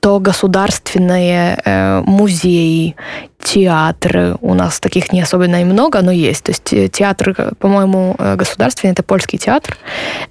то 0.00 0.20
государственные 0.20 1.60
э, 1.64 2.02
музеи, 2.02 2.94
театры, 3.42 4.36
у 4.40 4.54
нас 4.54 4.80
таких 4.80 5.12
не 5.12 5.22
особенно 5.22 5.60
и 5.60 5.64
много, 5.64 6.02
но 6.02 6.10
есть. 6.10 6.44
То 6.44 6.50
есть 6.50 6.72
э, 6.72 6.88
театр, 6.88 7.54
по-моему, 7.58 8.16
э, 8.18 8.34
государственный, 8.36 8.92
это 8.92 9.02
польский 9.02 9.38
театр. 9.38 9.76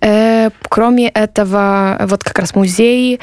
Э, 0.01 0.49
кроме 0.69 1.07
этого, 1.09 1.97
вот 2.07 2.23
как 2.23 2.37
раз 2.39 2.53
музеи, 2.53 3.19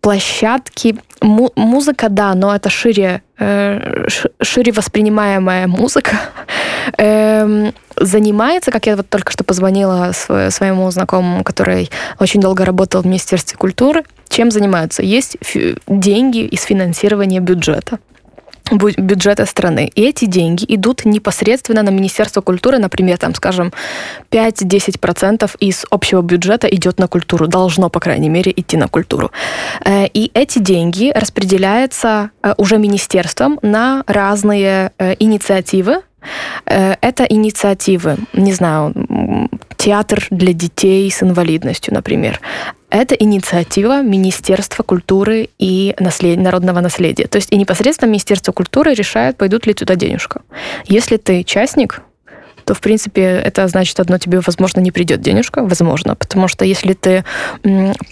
площадки, 0.00 0.96
музыка, 1.20 2.08
да, 2.08 2.34
но 2.34 2.54
это 2.54 2.68
шире, 2.68 3.22
шире 3.38 4.72
воспринимаемая 4.72 5.66
музыка. 5.66 6.16
Эм, 6.98 7.72
занимается, 7.96 8.70
как 8.70 8.86
я 8.86 8.96
вот 8.96 9.08
только 9.08 9.32
что 9.32 9.44
позвонила 9.44 10.12
своему 10.12 10.90
знакомому, 10.90 11.44
который 11.44 11.90
очень 12.18 12.40
долго 12.40 12.64
работал 12.64 13.02
в 13.02 13.06
Министерстве 13.06 13.56
культуры, 13.56 14.04
чем 14.28 14.50
занимаются? 14.50 15.02
Есть 15.02 15.36
деньги 15.86 16.44
из 16.44 16.62
финансирования 16.62 17.40
бюджета 17.40 17.98
бюджета 18.70 19.46
страны. 19.46 19.90
И 19.94 20.02
эти 20.02 20.24
деньги 20.24 20.64
идут 20.68 21.04
непосредственно 21.04 21.82
на 21.82 21.90
Министерство 21.90 22.40
культуры, 22.40 22.78
например, 22.78 23.18
там, 23.18 23.34
скажем, 23.34 23.72
5-10% 24.30 25.50
из 25.60 25.84
общего 25.90 26.22
бюджета 26.22 26.66
идет 26.68 26.98
на 26.98 27.08
культуру, 27.08 27.46
должно, 27.46 27.90
по 27.90 28.00
крайней 28.00 28.28
мере, 28.28 28.52
идти 28.54 28.76
на 28.76 28.88
культуру. 28.88 29.30
Э, 29.84 30.06
и 30.06 30.30
эти 30.34 30.58
деньги 30.58 31.12
распределяются 31.14 32.30
э, 32.42 32.54
уже 32.56 32.78
министерством 32.78 33.58
на 33.62 34.02
разные 34.06 34.92
э, 34.98 35.14
инициативы, 35.18 36.02
это 36.66 37.24
инициативы, 37.24 38.16
не 38.32 38.52
знаю, 38.52 38.94
театр 39.76 40.24
для 40.30 40.52
детей 40.52 41.10
с 41.10 41.20
инвалидностью, 41.20 41.92
например. 41.92 42.40
Это 42.92 43.14
инициатива 43.14 44.02
Министерства 44.02 44.82
культуры 44.82 45.48
и 45.58 45.94
наслед... 45.98 46.38
народного 46.38 46.80
наследия. 46.80 47.26
То 47.26 47.36
есть 47.36 47.50
и 47.50 47.56
непосредственно 47.56 48.10
Министерство 48.10 48.52
культуры 48.52 48.92
решает, 48.92 49.38
пойдут 49.38 49.66
ли 49.66 49.72
туда 49.72 49.94
денежка. 49.94 50.42
Если 50.84 51.16
ты 51.16 51.42
частник, 51.42 52.02
то, 52.66 52.74
в 52.74 52.80
принципе, 52.82 53.22
это 53.22 53.66
значит 53.68 53.98
одно, 53.98 54.18
тебе, 54.18 54.40
возможно, 54.40 54.80
не 54.80 54.92
придет 54.92 55.22
денежка, 55.22 55.62
возможно, 55.64 56.14
потому 56.14 56.48
что 56.48 56.66
если 56.66 56.92
ты 56.92 57.24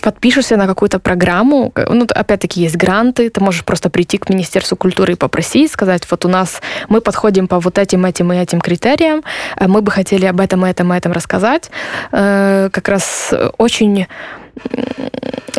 подпишешься 0.03 0.57
на 0.57 0.67
какую-то 0.67 0.99
программу, 0.99 1.73
ну, 1.77 2.07
опять-таки, 2.09 2.63
есть 2.63 2.77
гранты, 2.77 3.29
ты 3.29 3.41
можешь 3.41 3.65
просто 3.65 3.91
прийти 3.91 4.17
к 4.17 4.31
Министерству 4.31 4.77
культуры 4.77 5.13
и 5.13 5.17
попросить, 5.17 5.71
сказать, 5.71 6.11
вот 6.11 6.25
у 6.25 6.29
нас, 6.29 6.63
мы 6.89 7.03
подходим 7.03 7.49
по 7.49 7.61
вот 7.61 7.77
этим, 7.77 8.07
этим 8.07 8.33
и 8.33 8.37
этим 8.39 8.61
критериям, 8.61 9.23
э, 9.57 9.67
мы 9.69 9.83
бы 9.83 9.91
хотели 9.93 10.25
об 10.25 10.41
этом, 10.41 10.65
этом 10.65 10.93
и 10.95 10.97
этом 10.97 11.13
рассказать. 11.13 11.71
Э, 12.13 12.71
как 12.73 12.89
раз 12.89 13.35
очень 13.59 14.07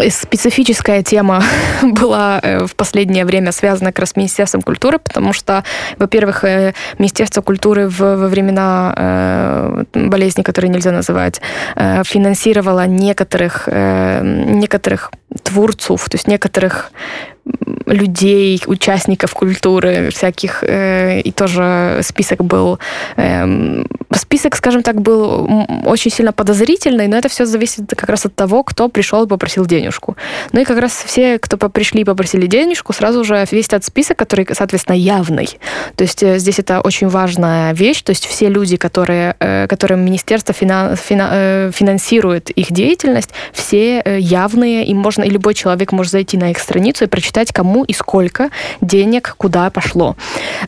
специфическая 0.09 1.03
тема 1.03 1.43
была 1.83 2.39
э, 2.41 2.65
в 2.65 2.75
последнее 2.75 3.25
время 3.25 3.51
связана 3.51 3.91
как 3.91 3.99
раз 3.99 4.09
с 4.11 4.15
Министерством 4.15 4.61
культуры, 4.61 4.99
потому 4.99 5.33
что, 5.33 5.63
во-первых, 5.97 6.43
э, 6.43 6.73
Министерство 6.97 7.41
культуры 7.41 7.87
во 7.89 8.27
времена 8.27 8.93
э, 8.97 9.83
болезни, 9.93 10.41
которые 10.41 10.69
нельзя 10.69 10.91
называть, 10.91 11.41
финансировало 11.75 12.85
некоторых, 12.85 13.67
некоторых 13.67 15.11
творцов, 15.43 16.09
то 16.09 16.15
есть 16.15 16.27
некоторых 16.27 16.91
людей, 17.85 18.61
участников 18.67 19.33
культуры 19.33 20.09
всяких, 20.11 20.63
э, 20.63 21.21
и 21.21 21.31
тоже 21.31 21.99
список 22.03 22.43
был, 22.43 22.79
э, 23.17 23.83
список, 24.15 24.55
скажем 24.55 24.83
так, 24.83 25.01
был 25.01 25.49
очень 25.85 26.11
сильно 26.11 26.31
подозрительный, 26.31 27.07
но 27.07 27.17
это 27.17 27.29
все 27.29 27.45
зависит 27.45 27.89
как 27.89 28.09
раз 28.09 28.25
от 28.25 28.35
того, 28.35 28.63
кто 28.63 28.89
пришел 28.89 29.23
и 29.23 29.27
попросил 29.27 29.65
денежку. 29.65 30.15
Ну 30.51 30.61
и 30.61 30.63
как 30.63 30.79
раз 30.79 31.03
все, 31.05 31.39
кто 31.39 31.57
пришли 31.69 32.01
и 32.01 32.05
попросили 32.05 32.47
денежку, 32.47 32.93
сразу 32.93 33.23
же 33.23 33.45
весь 33.51 33.67
этот 33.67 33.83
список, 33.83 34.17
который, 34.17 34.47
соответственно, 34.53 34.95
явный. 34.95 35.49
То 35.95 36.03
есть 36.03 36.23
э, 36.23 36.39
здесь 36.39 36.59
это 36.59 36.81
очень 36.81 37.07
важная 37.07 37.73
вещь, 37.73 38.01
то 38.01 38.11
есть 38.11 38.25
все 38.25 38.47
люди, 38.47 38.77
которые, 38.77 39.35
э, 39.39 39.67
которым 39.67 40.05
министерство 40.05 40.53
финан, 40.53 40.95
финан, 40.95 41.29
э, 41.31 41.71
финансирует 41.73 42.49
их 42.51 42.71
деятельность, 42.71 43.31
все 43.53 44.01
э, 44.01 44.19
явные, 44.19 44.85
и 44.85 44.93
можно, 44.93 45.23
и 45.23 45.29
любой 45.29 45.53
человек 45.53 45.91
может 45.91 46.11
зайти 46.11 46.37
на 46.37 46.51
их 46.51 46.59
страницу 46.59 47.05
и 47.05 47.07
прочитать, 47.07 47.40
кому 47.51 47.83
и 47.83 47.93
сколько 47.93 48.49
денег 48.81 49.35
куда 49.37 49.69
пошло. 49.69 50.15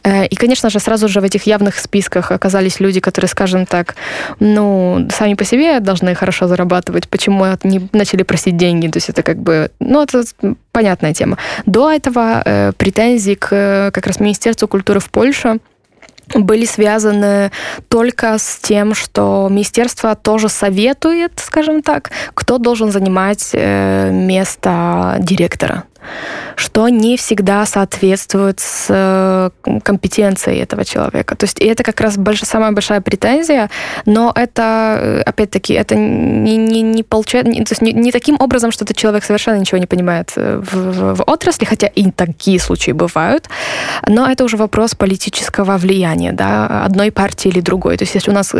Э, 0.04 0.26
и, 0.26 0.36
конечно 0.36 0.70
же, 0.70 0.80
сразу 0.80 1.08
же 1.08 1.22
в 1.22 1.24
этих 1.24 1.46
явных 1.46 1.80
списках 1.80 2.32
оказались 2.32 2.80
люди, 2.80 3.00
которые, 3.00 3.30
скажем 3.30 3.66
так, 3.66 3.96
ну, 4.40 5.08
сами 5.12 5.36
по 5.36 5.46
себе 5.46 5.80
должны 5.80 6.16
хорошо 6.16 6.48
зарабатывать. 6.48 7.08
Почему 7.08 7.44
они 7.44 7.88
начали 7.92 8.24
просить 8.24 8.58
деньги? 8.58 8.88
То 8.88 8.98
есть 8.98 9.10
это 9.10 9.24
как 9.24 9.38
бы, 9.38 9.70
ну, 9.80 10.02
это 10.02 10.24
понятная 10.72 11.14
тема. 11.14 11.38
До 11.66 11.92
этого 11.92 12.42
э, 12.46 12.72
претензии 12.78 13.36
к 13.36 13.92
как 13.94 14.08
раз 14.08 14.20
Министерству 14.20 14.68
культуры 14.68 15.00
в 15.00 15.10
Польше 15.10 15.60
были 16.34 16.66
связаны 16.66 17.52
только 17.90 18.38
с 18.38 18.60
тем, 18.62 18.94
что 18.94 19.48
министерство 19.50 20.16
тоже 20.16 20.50
советует, 20.50 21.34
скажем 21.38 21.82
так, 21.82 22.12
кто 22.34 22.58
должен 22.58 22.92
занимать 22.92 23.50
э, 23.54 24.10
место 24.12 25.18
директора 25.20 25.84
что 26.56 26.90
не 26.90 27.18
всегда 27.18 27.66
соответствует 27.66 28.60
с 28.60 28.88
э, 28.90 29.50
компетенцией 29.84 30.60
этого 30.60 30.86
человека. 30.86 31.36
То 31.36 31.46
есть 31.46 31.60
и 31.60 31.66
это 31.66 31.84
как 31.84 32.02
раз 32.02 32.18
больш, 32.18 32.42
самая 32.42 32.72
большая 32.72 33.02
претензия, 33.02 33.70
но 34.06 34.32
это, 34.36 34.98
э, 35.00 35.22
опять-таки, 35.22 35.74
это 35.74 35.96
не, 35.96 36.58
не, 36.58 36.82
не 36.82 37.04
получается, 37.04 37.52
не, 37.52 37.64
то 37.64 37.72
есть 37.72 37.82
не, 37.82 37.94
не 37.94 38.12
таким 38.12 38.38
образом, 38.40 38.72
что 38.72 38.86
этот 38.86 38.98
человек 38.98 39.24
совершенно 39.24 39.58
ничего 39.58 39.78
не 39.78 39.88
понимает 39.88 40.34
э, 40.36 40.62
в, 40.62 40.74
в, 40.74 41.16
в 41.16 41.24
отрасли, 41.28 41.66
хотя 41.66 41.88
и 41.88 42.12
такие 42.12 42.60
случаи 42.60 42.92
бывают, 42.92 43.50
но 44.08 44.30
это 44.30 44.44
уже 44.44 44.58
вопрос 44.58 44.96
политического 44.96 45.78
влияния, 45.78 46.32
да, 46.32 46.84
одной 46.86 47.12
партии 47.12 47.50
или 47.50 47.62
другой. 47.62 47.98
То 47.98 48.04
есть 48.04 48.16
если 48.16 48.32
у 48.32 48.34
нас 48.34 48.54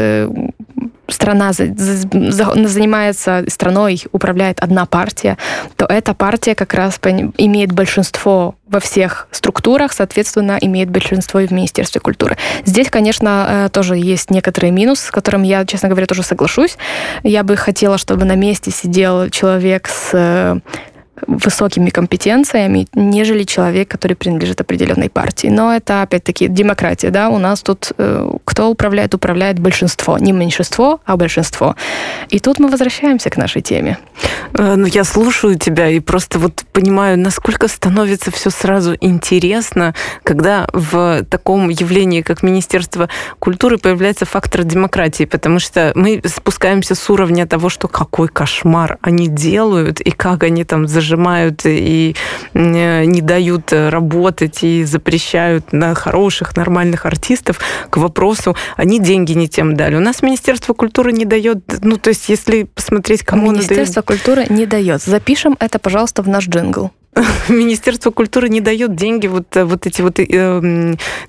страна 1.08 1.52
занимается 1.54 3.44
страной, 3.48 4.04
управляет 4.12 4.60
одна 4.60 4.86
партия, 4.86 5.38
то 5.76 5.86
эта 5.86 6.14
партия 6.14 6.56
как 6.56 6.74
раз 6.74 7.00
имеет 7.38 7.72
большинство 7.72 8.56
во 8.68 8.80
всех 8.80 9.28
структурах, 9.32 9.94
соответственно, 9.94 10.58
имеет 10.60 10.90
большинство 10.90 11.40
и 11.40 11.48
в 11.48 11.52
Министерстве 11.52 12.02
культуры. 12.02 12.38
Здесь, 12.66 12.90
конечно, 12.90 13.66
э, 13.66 13.70
тоже 13.70 13.96
есть 13.98 14.30
некоторые 14.30 14.72
минусы, 14.72 15.08
с 15.08 15.12
которыми 15.12 15.48
я, 15.48 15.66
честно 15.66 15.90
говоря, 15.90 16.06
тоже 16.06 16.24
соглашусь. 16.24 16.78
Я 17.24 17.44
бы 17.44 17.56
хотела, 17.56 17.98
чтобы 17.98 18.26
на 18.26 18.36
месте 18.36 18.72
сидел 18.72 19.30
человек 19.30 19.88
с 19.88 20.10
э, 20.14 20.60
высокими 21.28 21.90
компетенциями, 21.90 22.88
нежели 22.94 23.44
человек, 23.44 23.90
который 23.90 24.16
принадлежит 24.16 24.62
определенной 24.62 25.10
партии. 25.10 25.48
Но 25.48 25.74
это, 25.74 26.02
опять-таки, 26.02 26.48
демократия, 26.48 27.10
да, 27.10 27.30
у 27.30 27.38
нас 27.38 27.62
тут 27.62 27.92
э, 27.98 28.32
кто 28.46 28.70
управляет, 28.70 29.14
управляет 29.14 29.60
большинство. 29.60 30.18
Не 30.18 30.32
меньшинство, 30.32 31.00
а 31.06 31.18
большинство. 31.18 31.76
И 32.30 32.40
тут 32.40 32.60
мы 32.60 32.70
возвращаемся 32.70 33.30
к 33.30 33.38
нашей 33.38 33.62
теме. 33.62 33.98
Э, 34.54 34.76
ну, 34.76 34.86
я 34.86 35.04
слушаю 35.04 35.58
тебя 35.58 35.90
и 35.90 36.00
просто 36.00 36.40
вот 36.40 36.64
понимаю, 36.72 37.18
насколько 37.20 37.68
становится 37.68 38.32
все 38.32 38.50
сразу 38.50 38.96
интересно, 39.02 39.94
когда 40.24 40.68
в 40.74 41.24
таком 41.30 41.70
явлении, 41.70 42.22
как 42.22 42.44
Министерство 42.44 43.10
культуры, 43.40 43.78
появляется 43.78 44.26
фактор 44.26 44.64
демократии, 44.64 45.26
потому 45.26 45.60
что 45.60 45.92
мы 45.96 46.22
спускаемся 46.26 46.96
с 46.96 47.10
уровня 47.10 47.48
того, 47.48 47.70
что 47.70 47.88
какой 47.88 48.28
кошмар 48.28 48.98
они 49.02 49.28
делают, 49.28 50.02
и 50.02 50.12
как 50.12 50.44
они 50.44 50.64
там 50.64 50.88
зажимают 51.14 51.62
и 51.66 52.16
не 52.54 53.22
дают 53.22 53.72
работать, 53.72 54.64
и 54.64 54.84
запрещают 54.84 55.74
на 55.74 55.94
хороших, 55.94 56.56
нормальных 56.56 57.06
артистов, 57.06 57.60
к 57.90 57.98
вопросу, 57.98 58.56
они 58.78 59.00
деньги 59.00 59.34
не 59.34 59.48
тем 59.48 59.76
дали. 59.76 59.96
У 59.96 60.00
нас 60.00 60.22
Министерство 60.22 60.74
культуры 60.74 61.12
не 61.12 61.26
дает, 61.26 61.60
ну, 61.82 61.98
то 61.98 62.10
есть, 62.10 62.30
если 62.30 62.64
посмотреть, 62.64 63.24
кому 63.24 63.52
Министерство 63.52 64.02
культуры 64.02 64.46
не 64.50 64.66
дает. 64.66 65.02
Запишем 65.02 65.56
это, 65.60 65.80
пожалуйста, 65.80 66.24
в 66.24 66.28
наш 66.28 66.48
джингл. 66.48 66.92
Министерство 67.50 68.12
культуры 68.12 68.50
не 68.50 68.62
дает 68.62 68.96
деньги, 68.96 69.28
вот, 69.28 69.56
э, 69.56 69.64
вот 69.64 69.86
эти 69.86 70.02
вот 70.02 70.20
э, 70.20 70.26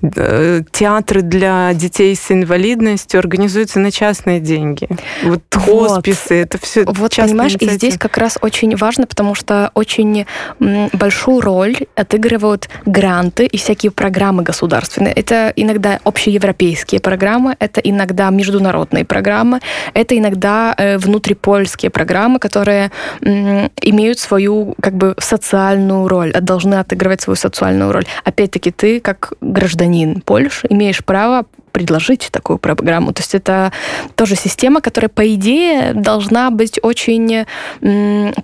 э, 0.01 0.61
театры 0.71 1.21
для 1.21 1.73
детей 1.73 2.15
с 2.15 2.31
инвалидностью 2.31 3.19
организуются 3.19 3.79
на 3.79 3.91
частные 3.91 4.39
деньги. 4.39 4.87
Вот 5.23 5.41
хосписы, 5.53 6.39
вот. 6.39 6.45
это 6.45 6.57
все 6.59 6.83
Вот 6.85 7.15
понимаешь, 7.15 7.55
и 7.59 7.69
здесь 7.69 7.97
как 7.97 8.17
раз 8.17 8.37
очень 8.41 8.75
важно, 8.75 9.05
потому 9.05 9.35
что 9.35 9.71
очень 9.73 10.25
большую 10.59 11.41
роль 11.41 11.77
отыгрывают 11.95 12.69
гранты 12.85 13.45
и 13.45 13.57
всякие 13.57 13.91
программы 13.91 14.43
государственные. 14.43 15.13
Это 15.13 15.53
иногда 15.55 15.99
общеевропейские 16.03 16.99
программы, 16.99 17.55
это 17.59 17.79
иногда 17.81 18.29
международные 18.29 19.05
программы, 19.05 19.59
это 19.93 20.17
иногда 20.17 20.73
э, 20.77 20.97
внутрипольские 20.97 21.91
программы, 21.91 22.39
которые 22.39 22.91
имеют 23.21 24.19
свою 24.19 24.75
как 24.81 24.95
бы 24.95 25.15
социальную 25.19 25.74
социальную 25.75 26.07
роль, 26.07 26.31
а 26.31 26.41
должны 26.41 26.75
отыгрывать 26.75 27.21
свою 27.21 27.35
социальную 27.35 27.91
роль. 27.91 28.05
Опять-таки, 28.23 28.71
ты, 28.71 28.99
как 28.99 29.33
гражданин 29.41 30.21
Польши, 30.21 30.67
имеешь 30.69 31.03
право 31.03 31.45
предложить 31.75 32.29
такую 32.31 32.57
программу. 32.57 33.11
То 33.11 33.21
есть 33.21 33.35
это 33.35 33.73
тоже 34.15 34.37
система, 34.37 34.79
которая, 34.79 35.09
по 35.09 35.27
идее, 35.33 35.91
должна 35.93 36.49
быть 36.49 36.79
очень 36.81 37.45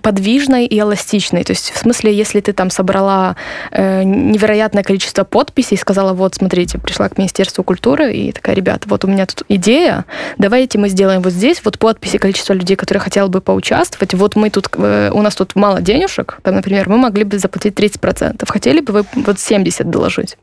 подвижной 0.02 0.66
и 0.66 0.78
эластичной. 0.78 1.42
То 1.42 1.52
есть 1.52 1.70
в 1.70 1.78
смысле, 1.78 2.14
если 2.14 2.40
ты 2.40 2.52
там 2.52 2.68
собрала 2.68 3.36
э, 3.70 4.02
невероятное 4.02 4.82
количество 4.82 5.24
подписей 5.24 5.76
и 5.76 5.80
сказала, 5.80 6.12
вот, 6.12 6.34
смотрите, 6.34 6.76
пришла 6.76 7.08
к 7.08 7.16
Министерству 7.16 7.64
культуры 7.64 8.12
и 8.12 8.32
такая, 8.32 8.54
ребята, 8.54 8.86
вот 8.86 9.02
у 9.06 9.08
меня 9.08 9.24
тут 9.24 9.44
идея, 9.48 10.04
давайте 10.36 10.78
мы 10.78 10.90
сделаем 10.90 11.22
вот 11.22 11.32
здесь, 11.32 11.62
вот 11.64 11.78
подписи, 11.78 12.18
количество 12.18 12.52
людей, 12.52 12.76
которые 12.76 13.00
хотели 13.00 13.28
бы 13.28 13.40
поучаствовать, 13.40 14.12
вот 14.12 14.36
мы 14.36 14.50
тут, 14.50 14.68
э, 14.76 15.10
у 15.10 15.22
нас 15.22 15.34
тут 15.34 15.56
мало 15.56 15.80
денежек, 15.80 16.38
там, 16.42 16.56
например, 16.56 16.86
мы 16.90 16.98
могли 16.98 17.24
бы 17.24 17.38
заплатить 17.38 17.72
30%, 17.72 18.44
хотели 18.46 18.80
бы 18.80 18.92
вы 18.92 19.04
вот 19.14 19.40
70 19.40 19.88
доложить? 19.88 20.36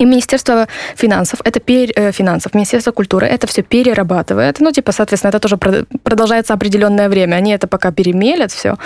И 0.00 0.06
Министерство 0.06 0.66
финансов, 0.96 1.40
это 1.44 1.60
пер, 1.60 1.90
э, 1.94 2.12
финансов, 2.12 2.54
Министерство 2.54 2.92
культуры, 2.92 3.26
это 3.26 3.46
все 3.46 3.62
перерабатывает. 3.62 4.60
Ну, 4.60 4.72
типа, 4.72 4.92
соответственно, 4.92 5.30
это 5.30 5.38
тоже 5.38 5.56
продолжается 5.56 6.54
определенное 6.54 7.08
время. 7.08 7.36
Они 7.36 7.52
это 7.52 7.66
пока 7.66 7.92
перемелят 7.92 8.50
все. 8.50 8.76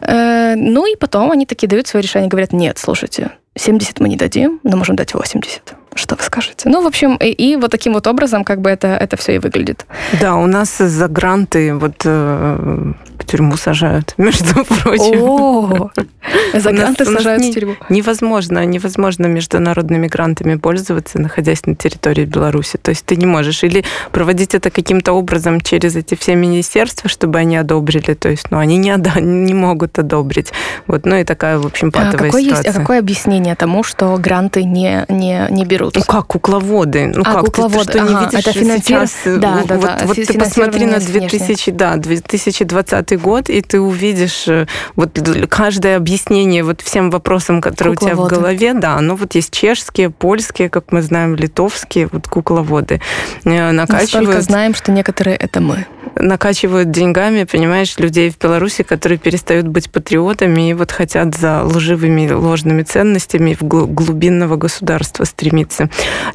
Э, 0.00 0.54
ну 0.56 0.86
и 0.86 0.96
потом 0.96 1.32
они 1.32 1.44
такие 1.44 1.68
дают 1.68 1.88
свое 1.88 2.02
решение, 2.02 2.28
говорят, 2.28 2.52
нет, 2.52 2.78
слушайте, 2.78 3.30
70 3.56 4.00
мы 4.00 4.08
не 4.08 4.16
дадим, 4.16 4.60
но 4.62 4.76
можем 4.76 4.96
дать 4.96 5.14
80. 5.14 5.74
Что 5.94 6.16
вы 6.16 6.22
скажете? 6.22 6.68
Ну, 6.68 6.82
в 6.82 6.86
общем, 6.86 7.16
и, 7.16 7.26
и 7.26 7.56
вот 7.56 7.70
таким 7.70 7.92
вот 7.92 8.06
образом 8.06 8.44
как 8.44 8.60
бы 8.60 8.70
это, 8.70 8.88
это 8.88 9.16
все 9.16 9.34
и 9.34 9.38
выглядит. 9.38 9.86
Да, 10.20 10.36
у 10.36 10.46
нас 10.46 10.78
за 10.78 11.08
гранты 11.08 11.74
вот 11.74 12.02
э, 12.04 12.92
в 13.24 13.30
тюрьму 13.30 13.56
сажают, 13.56 14.14
между 14.18 14.64
прочим. 14.64 15.22
О, 15.22 15.90
за 16.54 16.72
гранты 16.72 17.04
сажают 17.04 17.44
в 17.44 17.52
тюрьму. 17.52 17.76
Невозможно, 17.88 18.64
невозможно 18.64 19.26
международными 19.26 20.06
грантами 20.06 20.56
пользоваться, 20.56 21.20
находясь 21.20 21.66
на 21.66 21.74
территории 21.74 22.24
Беларуси. 22.24 22.78
То 22.80 22.90
есть 22.90 23.04
ты 23.04 23.16
не 23.16 23.26
можешь 23.26 23.64
или 23.64 23.84
проводить 24.12 24.54
это 24.54 24.70
каким-то 24.70 25.12
образом 25.12 25.60
через 25.60 25.96
эти 25.96 26.14
все 26.14 26.34
министерства, 26.34 27.08
чтобы 27.08 27.38
они 27.38 27.56
одобрили. 27.56 28.14
То 28.14 28.28
есть, 28.28 28.50
ну, 28.50 28.58
они 28.58 28.76
не, 28.76 28.90
одо- 28.90 29.20
не 29.20 29.54
могут 29.54 29.98
одобрить. 29.98 30.52
Вот, 30.86 31.06
ну 31.06 31.16
и 31.16 31.24
такая, 31.24 31.58
в 31.58 31.66
общем, 31.66 31.90
патовая 31.90 32.28
а 32.28 32.32
какое 32.32 32.42
ситуация. 32.42 32.66
Есть, 32.66 32.76
а 32.76 32.80
какое 32.80 32.98
объяснение 32.98 33.54
тому, 33.54 33.82
что 33.82 34.16
гранты 34.18 34.64
не, 34.64 35.04
не, 35.08 35.46
не 35.50 35.64
берут? 35.64 35.96
Ну 35.96 36.02
как 36.02 36.26
кукловоды? 36.26 37.06
Ну 37.06 37.22
а, 37.24 37.34
как 37.34 37.46
кукловоды, 37.46 37.92
ты, 37.92 37.92
ты 37.92 37.98
что 37.98 38.02
ага, 38.02 38.20
не 38.20 38.26
видишь 38.26 38.46
это 38.46 38.80
сейчас? 38.80 39.12
Э, 39.24 39.36
да, 39.36 39.62
да, 39.66 39.76
вот, 39.76 39.84
да. 39.84 40.00
Вот 40.04 40.16
ты 40.16 40.38
посмотри 40.38 40.86
на 40.86 40.98
2000, 40.98 41.70
да, 41.72 41.96
2020 41.96 43.13
год, 43.16 43.48
и 43.48 43.60
ты 43.60 43.80
увидишь 43.80 44.48
э, 44.48 44.66
вот 44.96 45.18
каждое 45.48 45.96
объяснение 45.96 46.64
вот 46.64 46.80
всем 46.80 47.10
вопросам, 47.10 47.60
которые 47.60 47.94
кукловоды. 47.94 48.22
у 48.22 48.28
тебя 48.28 48.36
в 48.36 48.40
голове, 48.40 48.74
да, 48.74 49.00
ну 49.00 49.16
вот 49.16 49.34
есть 49.34 49.52
чешские, 49.52 50.10
польские, 50.10 50.68
как 50.68 50.92
мы 50.92 51.02
знаем, 51.02 51.34
литовские, 51.34 52.08
вот 52.10 52.28
кукловоды 52.28 53.00
э, 53.44 53.70
накачивают. 53.70 54.12
Настолько 54.12 54.40
знаем, 54.40 54.74
что 54.74 54.92
некоторые 54.92 55.36
это 55.36 55.60
мы 55.60 55.86
накачивают 56.16 56.90
деньгами, 56.90 57.44
понимаешь, 57.44 57.98
людей 57.98 58.30
в 58.30 58.38
Беларуси, 58.38 58.82
которые 58.82 59.18
перестают 59.18 59.66
быть 59.66 59.90
патриотами 59.90 60.70
и 60.70 60.74
вот 60.74 60.92
хотят 60.92 61.34
за 61.34 61.64
лживыми 61.64 62.30
ложными 62.30 62.82
ценностями 62.82 63.56
в 63.58 63.64
глубинного 63.64 64.56
государства 64.56 65.24
стремиться. 65.24 65.88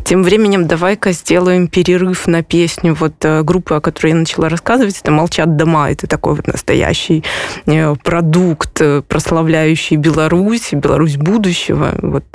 Тем 0.04 0.24
временем 0.24 0.68
давай-ка 0.68 1.12
сделаем 1.12 1.68
перерыв 1.68 2.28
на 2.28 2.44
песню 2.44 2.96
вот 3.00 3.14
э, 3.24 3.44
группы, 3.44 3.76
о 3.76 3.82
которой 3.82 4.10
я 4.10 4.16
начала 4.16 4.50
рассказывать. 4.50 5.00
Это 5.02 5.12
«Молчат 5.12 5.56
дома». 5.56 5.92
Это 5.92 6.08
такой 6.08 6.36
вот 6.36 6.48
настоящий 6.70 7.24
э, 7.66 7.96
продукт, 8.04 8.82
э, 8.82 9.02
прославляющий 9.02 9.98
Беларусь, 9.98 10.70
Беларусь 10.74 11.18
будущего. 11.18 11.96
Вот 12.02 12.26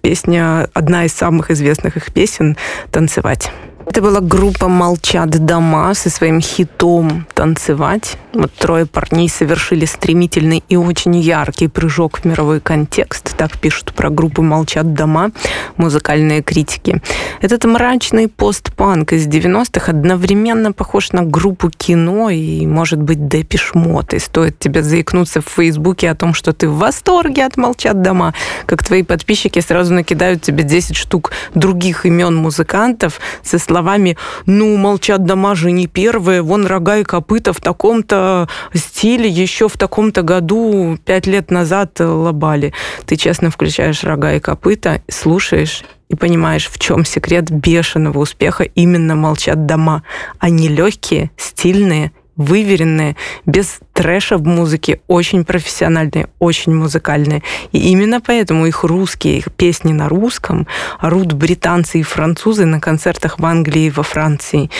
песня, 0.00 0.68
одна 0.74 1.04
из 1.04 1.12
самых 1.12 1.50
известных 1.50 1.96
их 1.96 2.12
песен 2.12 2.56
«Танцевать». 2.90 3.52
Это 3.86 4.00
была 4.00 4.20
группа 4.20 4.68
«Молчат 4.68 5.30
дома» 5.30 5.94
со 5.94 6.10
своим 6.10 6.40
хитом 6.40 7.26
«Танцевать». 7.34 8.16
Вот 8.32 8.52
трое 8.52 8.86
парней 8.86 9.28
совершили 9.28 9.84
стремительный 9.84 10.64
и 10.68 10.76
очень 10.76 11.14
яркий 11.14 11.68
прыжок 11.68 12.18
в 12.18 12.24
мировой 12.24 12.60
контекст. 12.60 13.36
Так 13.36 13.58
пишут 13.58 13.92
про 13.92 14.10
группу 14.10 14.42
«Молчат 14.42 14.94
дома» 14.94 15.30
музыкальные 15.76 16.42
критики. 16.42 17.00
Этот 17.40 17.64
мрачный 17.64 18.26
постпанк 18.26 19.12
из 19.12 19.28
90-х 19.28 19.92
одновременно 19.92 20.72
похож 20.72 21.12
на 21.12 21.22
группу 21.22 21.70
кино 21.70 22.30
и, 22.30 22.66
может 22.66 23.00
быть, 23.00 23.28
Депиш 23.28 23.74
Мод. 23.74 24.14
И 24.14 24.18
стоит 24.18 24.58
тебе 24.58 24.82
заикнуться 24.82 25.40
в 25.40 25.48
Фейсбуке 25.48 26.10
о 26.10 26.14
том, 26.16 26.34
что 26.34 26.52
ты 26.52 26.68
в 26.68 26.78
восторге 26.78 27.44
от 27.44 27.56
«Молчат 27.56 28.02
дома», 28.02 28.34
как 28.66 28.82
твои 28.82 29.02
подписчики 29.02 29.60
сразу 29.60 29.92
накидают 29.94 30.42
тебе 30.42 30.64
10 30.64 30.96
штук 30.96 31.30
других 31.54 32.06
имен 32.06 32.34
музыкантов 32.34 33.20
со 33.42 33.58
словами 33.74 34.16
«Ну, 34.46 34.76
молчат 34.76 35.24
дома 35.24 35.56
же 35.56 35.72
не 35.72 35.88
первые, 35.88 36.42
вон 36.42 36.64
рога 36.64 36.98
и 36.98 37.02
копыта 37.02 37.52
в 37.52 37.60
таком-то 37.60 38.48
стиле 38.72 39.28
еще 39.28 39.68
в 39.68 39.76
таком-то 39.76 40.22
году, 40.22 40.96
пять 41.04 41.26
лет 41.26 41.50
назад 41.50 41.98
лобали». 41.98 42.72
Ты 43.04 43.16
честно 43.16 43.50
включаешь 43.50 44.04
рога 44.04 44.34
и 44.34 44.38
копыта, 44.38 45.02
слушаешь 45.08 45.82
и 46.08 46.14
понимаешь, 46.14 46.70
в 46.70 46.78
чем 46.78 47.04
секрет 47.04 47.50
бешеного 47.50 48.20
успеха 48.20 48.62
именно 48.62 49.16
«Молчат 49.16 49.66
дома». 49.66 50.04
Они 50.38 50.68
легкие, 50.68 51.32
стильные 51.36 52.12
выверенные, 52.36 53.16
без 53.46 53.80
трэша 53.92 54.36
в 54.36 54.46
музыке, 54.46 55.00
очень 55.06 55.44
профессиональные, 55.44 56.28
очень 56.38 56.74
музыкальные. 56.74 57.42
И 57.72 57.90
именно 57.90 58.20
поэтому 58.20 58.66
их 58.66 58.84
русские, 58.84 59.38
их 59.38 59.52
песни 59.52 59.92
на 59.92 60.08
русском 60.08 60.66
орут 60.98 61.32
британцы 61.32 62.00
и 62.00 62.02
французы 62.02 62.64
на 62.64 62.80
концертах 62.80 63.38
в 63.38 63.44
Англии 63.44 63.86
и 63.86 63.90
во 63.90 64.02
Франции. 64.02 64.70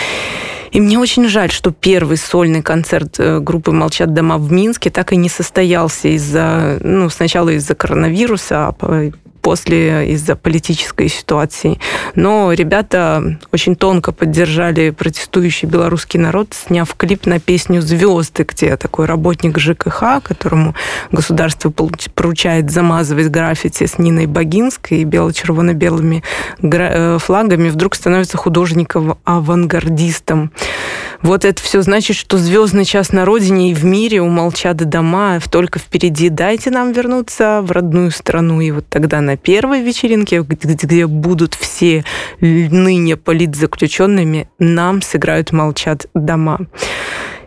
И 0.75 0.81
мне 0.81 0.99
очень 0.99 1.29
жаль, 1.29 1.53
что 1.53 1.71
первый 1.71 2.17
сольный 2.17 2.61
концерт 2.61 3.21
э, 3.21 3.39
группы 3.39 3.71
«Молчат 3.71 4.13
дома» 4.13 4.39
в 4.39 4.51
Минске 4.51 4.91
так 4.91 5.13
и 5.13 5.17
не 5.17 5.29
состоялся 5.29 6.09
из-за, 6.09 6.79
ну, 6.83 7.09
сначала 7.11 7.51
из-за 7.51 7.77
коронавируса, 7.77 8.75
а 8.81 9.11
после 9.45 10.11
из-за 10.15 10.35
политической 10.37 11.09
ситуации. 11.09 11.79
Но 12.15 12.51
ребята 12.53 13.39
очень 13.53 13.77
тонко 13.77 14.11
поддержали 14.11 14.89
протестующий 14.89 15.69
белорусский 15.69 16.19
народ, 16.19 16.55
сняв 16.55 16.95
клип 16.97 17.27
на 17.27 17.39
песню 17.39 17.83
«Звезды», 17.83 18.45
где 18.45 18.75
такой 18.79 19.05
работник 19.05 19.59
ЖКХ, 19.59 20.23
которому 20.23 20.75
государство 21.13 21.71
поручает 21.71 22.71
замазывать 22.71 23.29
граффити 23.29 23.85
с 23.85 23.99
Ниной 23.99 24.25
Богинской 24.25 25.01
и 25.01 25.05
бело-червоно-белыми 25.05 26.25
э, 26.63 27.19
флагами, 27.21 27.69
вдруг 27.69 27.97
становится 27.97 28.39
художником-авангардистом. 28.39 30.53
Вот 31.25 31.47
это 31.47 31.63
все 31.63 31.81
значит, 31.81 32.17
что 32.17 32.37
звездный 32.37 32.85
час 32.85 33.13
на 33.13 33.25
родине 33.25 33.71
и 33.71 33.75
в 33.75 33.83
мире 33.83 34.21
умолчат 34.21 34.77
дома, 34.77 35.41
только 35.51 35.79
впереди. 35.79 36.29
Дайте 36.29 36.71
нам 36.71 36.93
вернуться 36.93 37.63
в 37.63 37.71
родную 37.71 38.11
страну. 38.11 38.61
И 38.61 38.71
вот 38.71 38.85
тогда 38.91 39.23
на 39.35 39.37
первой 39.37 39.83
вечеринке, 39.83 40.43
где 40.43 41.09
будут 41.09 41.55
все 41.55 42.05
ныне 42.41 43.17
политзаключенными, 43.17 44.49
нам 44.61 45.03
сыграют 45.03 45.51
«Молчат 45.51 46.07
дома». 46.15 46.69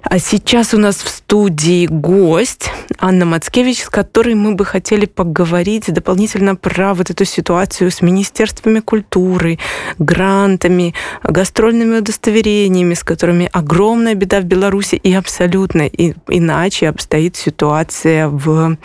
А 0.04 0.20
сейчас 0.20 0.74
у 0.74 0.78
нас 0.78 0.98
в 0.98 1.10
студии 1.10 1.88
гость 1.88 2.72
Анна 3.00 3.26
Мацкевич, 3.26 3.84
с 3.84 3.90
которой 3.90 4.36
мы 4.36 4.56
бы 4.56 4.66
хотели 4.66 5.06
поговорить 5.06 5.92
дополнительно 5.92 6.56
про 6.56 6.94
вот 6.94 7.10
эту 7.10 7.26
ситуацию 7.26 7.92
с 7.92 8.02
министерствами 8.02 8.80
культуры, 8.80 9.60
грантами, 10.00 10.94
гастрольными 11.24 11.98
удостоверениями, 11.98 12.94
с 12.94 13.04
которыми 13.04 13.50
огромная 13.52 14.16
беда 14.16 14.40
в 14.40 14.46
Беларуси 14.46 14.96
и 14.96 15.14
абсолютно 15.14 15.88
иначе 15.88 16.90
обстоит 16.90 17.36
ситуация 17.36 18.28
в 18.28 18.78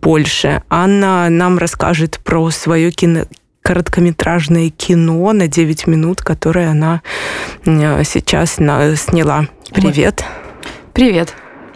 Польше. 0.00 0.62
Анна 0.68 1.28
нам 1.30 1.58
расскажет 1.58 2.20
про 2.22 2.50
свое 2.50 2.90
кино 2.90 3.24
короткометражное 3.62 4.70
кино 4.70 5.32
на 5.32 5.48
9 5.48 5.88
минут, 5.88 6.20
которое 6.20 6.70
она 6.70 7.02
э, 7.64 8.04
сейчас 8.04 8.52
сняла. 8.54 9.48
Привет. 9.72 10.24
Привет. 10.96 11.34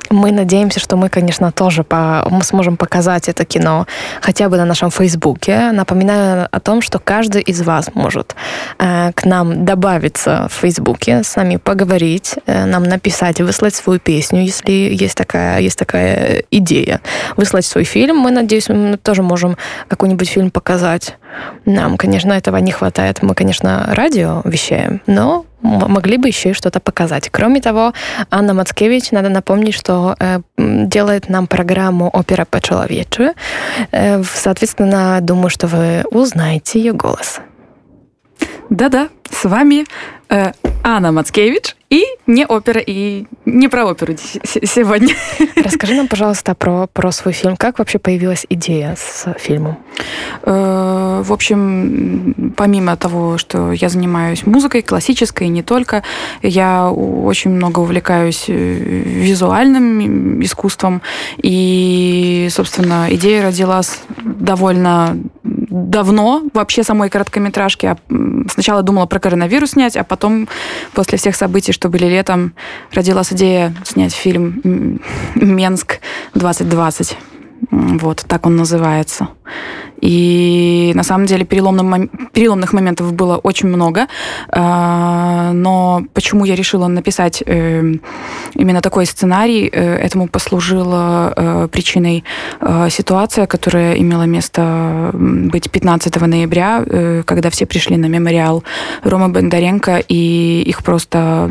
Мы 0.09 0.33
надеемся, 0.33 0.80
что 0.80 0.96
мы, 0.96 1.11
конечно, 1.11 1.52
тоже 1.52 1.85
по, 1.85 2.26
мы 2.30 2.42
сможем 2.42 2.78
показать 2.78 3.28
это 3.28 3.44
кино 3.44 3.87
хотя 4.22 4.48
бы 4.48 4.56
на 4.56 4.64
нашем 4.64 4.90
Фейсбуке. 4.90 5.72
Напоминаю 5.72 6.48
о 6.50 6.59
том, 6.59 6.80
что 6.80 6.98
каждый 6.98 7.42
из 7.42 7.61
вас 7.61 7.90
может 7.92 8.35
э, 8.78 9.12
к 9.14 9.26
нам 9.26 9.66
добавиться 9.66 10.48
в 10.50 10.54
Фейсбуке, 10.54 11.22
с 11.22 11.37
нами 11.37 11.56
поговорить, 11.56 12.37
э, 12.46 12.64
нам 12.64 12.85
написать, 12.85 13.42
выслать 13.42 13.74
свою 13.74 14.00
песню, 14.00 14.40
если 14.40 14.72
есть 14.72 15.18
такая, 15.18 15.61
есть 15.61 15.78
такая 15.78 16.42
идея. 16.50 17.02
Выслать 17.37 17.66
свой 17.66 17.85
фильм. 17.85 18.16
Мы, 18.16 18.30
надеюсь, 18.30 18.70
мы 18.70 18.96
тоже 18.96 19.22
можем 19.22 19.59
какой-нибудь 19.88 20.30
фильм 20.30 20.50
показать. 20.50 21.18
Нам, 21.66 21.98
конечно, 21.98 22.33
этого 22.33 22.56
не 22.56 22.72
хватает. 22.72 23.22
Мы, 23.22 23.35
конечно, 23.35 23.87
радио 23.92 24.40
вещаем, 24.46 25.02
но 25.06 25.44
могли 25.62 26.16
бы 26.16 26.28
еще 26.28 26.50
и 26.50 26.54
что-то 26.54 26.80
показать. 26.80 27.30
Кроме 27.30 27.60
того, 27.60 27.92
Анна 28.30 28.54
Мацкевич, 28.54 29.10
надо 29.10 29.28
напомнить, 29.28 29.74
что 29.74 30.16
э, 30.18 30.40
делает 30.56 31.28
нам 31.28 31.46
программу 31.46 32.08
«Опера 32.08 32.44
по-человечу». 32.44 33.34
Э, 33.92 34.22
соответственно, 34.22 35.18
думаю, 35.20 35.50
что 35.50 35.66
вы 35.66 36.04
узнаете 36.10 36.78
ее 36.78 36.92
голос. 36.92 37.40
Да-да, 38.70 39.08
с 39.30 39.44
вами 39.44 39.84
э, 40.28 40.52
Анна 40.84 41.12
Мацкевич 41.12 41.76
и 41.90 42.07
не 42.29 42.46
опера, 42.46 42.81
и 42.81 43.26
не 43.44 43.68
про 43.68 43.85
оперу 43.85 44.14
сегодня. 44.44 45.14
Расскажи 45.57 45.94
нам, 45.94 46.07
пожалуйста, 46.07 46.55
про, 46.55 46.87
про 46.87 47.11
свой 47.11 47.35
фильм. 47.35 47.57
Как 47.57 47.81
вообще 47.81 47.98
появилась 47.98 48.46
идея 48.48 48.96
с 48.96 49.35
фильмом? 49.40 49.76
Э, 50.44 51.22
в 51.24 51.33
общем, 51.33 52.55
помимо 52.57 52.96
того, 52.96 53.38
что 53.38 53.72
я 53.72 53.88
занимаюсь 53.88 54.46
музыкой, 54.46 54.83
классической, 54.83 55.48
и 55.48 55.50
не 55.50 55.64
только, 55.64 56.05
я 56.42 56.90
очень 56.90 57.50
много 57.50 57.81
увлекаюсь 57.81 58.44
э, 58.46 58.53
визуальным 58.53 60.40
искусством. 60.44 61.03
И, 61.42 62.48
собственно, 62.53 63.09
идея 63.11 63.46
родилась 63.46 63.98
довольно 64.22 65.18
давно, 65.70 66.42
вообще 66.52 66.83
самой 66.83 67.09
короткометражки. 67.09 67.96
Сначала 68.50 68.83
думала 68.83 69.06
про 69.06 69.20
коронавирус 69.20 69.70
снять, 69.70 69.96
а 69.96 70.04
потом, 70.04 70.48
после 70.92 71.16
всех 71.16 71.37
событий, 71.37 71.72
что 71.72 71.88
были 71.88 72.06
летом, 72.06 72.52
родилась 72.92 73.33
идея 73.33 73.74
снять 73.85 74.12
фильм 74.12 75.00
«Менск 75.35 76.00
2020». 76.35 77.16
Вот, 77.70 78.24
так 78.26 78.46
он 78.46 78.56
называется. 78.56 79.28
И 80.00 80.92
на 80.94 81.02
самом 81.02 81.26
деле 81.26 81.44
переломным, 81.44 82.08
переломных 82.32 82.72
моментов 82.72 83.12
было 83.12 83.36
очень 83.36 83.68
много. 83.68 84.06
А, 84.48 85.52
но 85.52 86.02
почему 86.14 86.44
я 86.44 86.54
решила 86.54 86.86
написать 86.86 87.42
э, 87.44 87.94
именно 88.54 88.80
такой 88.80 89.06
сценарий, 89.06 89.68
э, 89.72 89.96
этому 89.96 90.28
послужила 90.28 91.32
э, 91.36 91.68
причиной 91.70 92.24
ситуация, 92.90 93.46
которая 93.46 93.94
имела 93.94 94.24
место 94.24 95.10
быть 95.12 95.70
15 95.70 96.20
ноября, 96.20 97.22
когда 97.24 97.50
все 97.50 97.66
пришли 97.66 97.96
на 97.96 98.06
мемориал 98.06 98.64
Рома 99.02 99.28
Бондаренко, 99.28 100.02
и 100.08 100.62
их 100.66 100.82
просто 100.82 101.50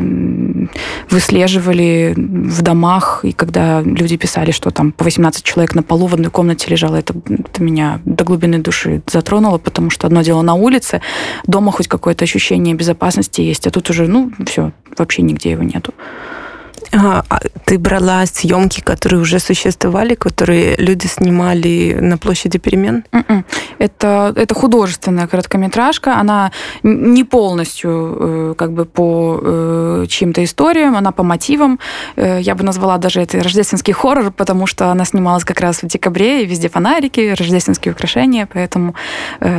выслеживали 1.10 2.14
в 2.16 2.62
домах, 2.62 3.20
и 3.22 3.32
когда 3.32 3.82
люди 3.82 4.16
писали, 4.16 4.50
что 4.50 4.70
там 4.70 4.92
по 4.92 5.04
18 5.04 5.42
человек 5.44 5.74
на 5.74 5.82
полу 5.82 6.06
в 6.06 6.14
одной 6.14 6.30
комнате 6.30 6.70
лежало, 6.70 6.96
это, 6.96 7.14
это 7.28 7.62
меня 7.62 8.00
до 8.04 8.24
глубины 8.24 8.39
глубины 8.40 8.62
души 8.62 9.02
затронуло, 9.06 9.58
потому 9.58 9.90
что 9.90 10.06
одно 10.06 10.22
дело 10.22 10.42
на 10.42 10.54
улице, 10.54 11.00
дома 11.46 11.72
хоть 11.72 11.88
какое-то 11.88 12.24
ощущение 12.24 12.74
безопасности 12.74 13.42
есть, 13.42 13.66
а 13.66 13.70
тут 13.70 13.90
уже, 13.90 14.06
ну, 14.08 14.32
все, 14.46 14.72
вообще 14.96 15.22
нигде 15.22 15.50
его 15.50 15.62
нету. 15.62 15.92
А, 16.92 17.22
ты 17.64 17.78
брала 17.78 18.26
съемки, 18.26 18.80
которые 18.80 19.20
уже 19.20 19.38
существовали, 19.38 20.14
которые 20.14 20.76
люди 20.76 21.06
снимали 21.06 21.96
на 22.00 22.18
площади 22.18 22.58
перемен? 22.58 23.04
М-м. 23.12 23.44
Это, 23.78 24.32
это 24.36 24.54
художественная 24.54 25.26
короткометражка. 25.26 26.16
Она 26.16 26.50
не 26.82 27.24
полностью 27.24 28.16
э, 28.18 28.54
как 28.56 28.72
бы 28.72 28.84
по 28.84 29.40
э, 29.42 30.06
чьим-то 30.08 30.42
историям, 30.42 30.96
она 30.96 31.12
по 31.12 31.22
мотивам. 31.22 31.78
Э, 32.16 32.40
я 32.40 32.54
бы 32.54 32.64
назвала 32.64 32.98
даже 32.98 33.20
это 33.20 33.42
рождественский 33.42 33.92
хоррор, 33.92 34.30
потому 34.32 34.66
что 34.66 34.90
она 34.90 35.04
снималась 35.04 35.44
как 35.44 35.60
раз 35.60 35.82
в 35.82 35.86
декабре, 35.86 36.42
и 36.42 36.46
везде 36.46 36.68
фонарики, 36.68 37.34
рождественские 37.38 37.92
украшения, 37.92 38.48
поэтому, 38.52 38.94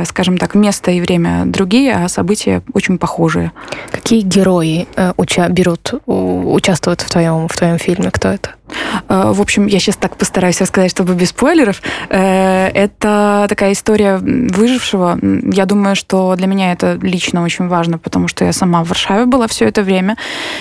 скажем 0.04 0.38
так, 0.38 0.54
место 0.54 0.90
и 0.90 1.00
время 1.00 1.44
другие, 1.46 1.94
а 1.94 2.08
события 2.08 2.62
очень 2.74 2.98
похожие. 2.98 3.52
Какие 3.90 4.20
герои 4.22 4.86
уча- 5.16 5.48
берут, 5.48 5.94
участвуют 6.06 7.00
в 7.00 7.10
твоем, 7.12 7.46
в 7.46 7.56
твоем 7.56 7.78
фильме? 7.78 8.10
Кто 8.10 8.28
это? 8.28 8.50
Э, 8.50 8.61
в 9.08 9.40
общем, 9.40 9.66
я 9.66 9.78
сейчас 9.78 9.96
так 9.96 10.16
постараюсь 10.16 10.60
рассказать, 10.60 10.90
чтобы 10.90 11.14
без 11.14 11.28
спойлеров. 11.28 11.82
Э, 12.08 12.68
это 12.68 13.46
такая 13.48 13.72
история 13.72 14.18
выжившего. 14.18 15.18
Я 15.22 15.66
думаю, 15.66 15.96
что 15.96 16.34
для 16.36 16.46
меня 16.46 16.72
это 16.72 16.98
лично 17.02 17.42
очень 17.42 17.68
важно, 17.68 17.98
потому 17.98 18.28
что 18.28 18.44
я 18.44 18.52
сама 18.52 18.84
в 18.84 18.88
Варшаве 18.88 19.26
была 19.26 19.46
все 19.46 19.66
это 19.66 19.82
время. 19.82 20.16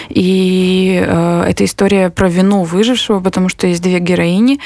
И 0.10 1.04
э, 1.06 1.46
это 1.48 1.66
история 1.66 2.10
про 2.10 2.30
вину 2.30 2.64
выжившего, 2.64 3.20
потому 3.20 3.50
что 3.50 3.68
есть 3.68 3.82
две 3.82 4.00
героини. 4.00 4.60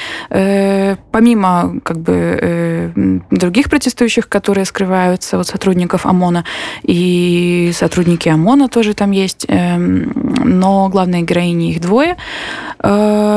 Помимо 1.10 1.80
как 1.82 1.98
бы 1.98 3.24
других 3.30 3.70
протестующих, 3.70 4.28
которые 4.28 4.64
скрываются 4.64 5.38
от 5.40 5.46
сотрудников 5.46 6.06
ОМОНа, 6.06 6.44
и 6.82 7.70
сотрудники 7.74 8.28
ОМОНа 8.28 8.68
тоже 8.68 8.94
там 8.94 9.10
есть, 9.10 9.46
эм, 9.48 10.12
но 10.44 10.88
главные 10.88 11.22
героини 11.22 11.70
их 11.70 11.80
двое 11.80 12.16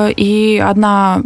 и 0.08 0.58
одна 0.58 1.22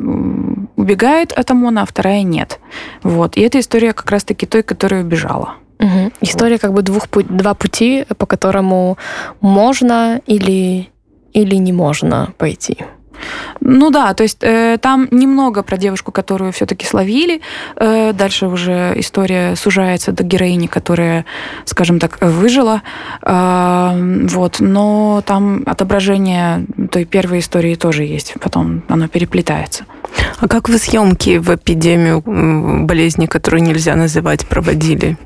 убегает 0.75 1.31
от 1.31 1.51
ОМОНа, 1.51 1.83
а 1.83 1.85
вторая 1.85 2.23
нет. 2.23 2.59
Вот. 3.03 3.37
И 3.37 3.41
эта 3.41 3.59
история 3.59 3.93
как 3.93 4.09
раз-таки 4.11 4.45
той, 4.45 4.63
которая 4.63 5.03
убежала. 5.03 5.55
Угу. 5.79 6.11
История 6.21 6.57
как 6.57 6.73
бы 6.73 6.81
двух, 6.81 7.07
два 7.09 7.53
пути, 7.53 8.05
по 8.17 8.25
которому 8.25 8.97
можно 9.41 10.21
или, 10.25 10.89
или 11.33 11.55
не 11.55 11.73
можно 11.73 12.33
пойти. 12.37 12.77
Ну 13.59 13.91
да, 13.91 14.13
то 14.13 14.23
есть 14.23 14.37
э, 14.41 14.77
там 14.81 15.07
немного 15.11 15.63
про 15.63 15.77
девушку, 15.77 16.11
которую 16.11 16.51
все-таки 16.51 16.85
словили. 16.85 17.41
Э, 17.75 18.13
дальше 18.13 18.47
уже 18.47 18.93
история 18.97 19.55
сужается 19.55 20.11
до 20.11 20.23
героини, 20.23 20.67
которая, 20.67 21.25
скажем 21.65 21.99
так, 21.99 22.17
выжила. 22.21 22.81
Э, 23.21 23.91
вот, 24.29 24.59
но 24.59 25.23
там 25.25 25.63
отображение 25.65 26.65
той 26.91 27.05
первой 27.05 27.39
истории 27.39 27.75
тоже 27.75 28.03
есть. 28.03 28.33
Потом 28.41 28.83
оно 28.89 29.07
переплетается. 29.07 29.85
А 30.43 30.49
как 30.49 30.67
вы 30.67 30.77
съемки 30.77 31.37
в 31.37 31.55
эпидемию 31.55 32.21
болезни, 32.85 33.27
которую 33.27 33.63
нельзя 33.63 33.95
называть, 33.95 34.45
проводили? 34.45 35.17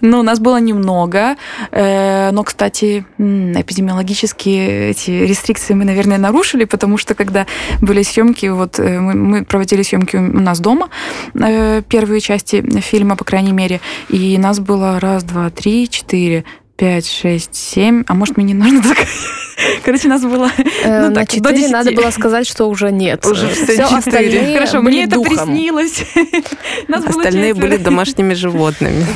Ну, 0.00 0.22
нас 0.22 0.40
было 0.40 0.58
немного, 0.58 1.36
э, 1.70 2.30
но, 2.30 2.42
кстати, 2.44 3.04
эпидемиологические 3.18 4.90
эти 4.90 5.10
рестрикции 5.10 5.74
мы, 5.74 5.84
наверное, 5.84 6.16
нарушили, 6.16 6.64
потому 6.64 6.96
что 6.96 7.14
когда 7.14 7.46
были 7.82 8.02
съемки, 8.02 8.46
вот 8.46 8.78
э, 8.78 9.00
мы, 9.00 9.14
мы 9.14 9.44
проводили 9.44 9.82
съемки 9.82 10.16
у 10.16 10.40
нас 10.40 10.60
дома, 10.60 10.88
э, 11.34 11.82
первые 11.86 12.20
части 12.22 12.64
фильма, 12.80 13.16
по 13.16 13.24
крайней 13.24 13.52
мере, 13.52 13.82
и 14.08 14.38
нас 14.38 14.60
было 14.60 14.98
раз, 14.98 15.24
два, 15.24 15.50
три, 15.50 15.90
четыре, 15.90 16.44
пять, 16.76 17.08
шесть, 17.08 17.54
семь, 17.54 18.04
а 18.08 18.14
может, 18.14 18.36
мне 18.36 18.46
не 18.46 18.54
нужно 18.54 18.82
так... 18.82 18.98
Короче, 19.84 20.08
нас 20.08 20.22
было 20.22 20.50
э, 20.82 21.08
ну, 21.08 21.14
так, 21.14 21.28
до 21.28 21.52
10. 21.52 21.70
надо 21.70 21.92
было 21.92 22.10
сказать, 22.10 22.46
что 22.46 22.68
уже 22.68 22.90
нет. 22.90 23.24
Уже 23.24 23.48
все, 23.48 23.66
все 23.66 23.84
остальные 23.84 24.54
Хорошо, 24.54 24.82
мне 24.82 25.04
это 25.04 25.20
приснилось. 25.20 26.04
Остальные 26.88 27.54
были 27.54 27.76
домашними 27.76 28.34
животными. 28.34 29.06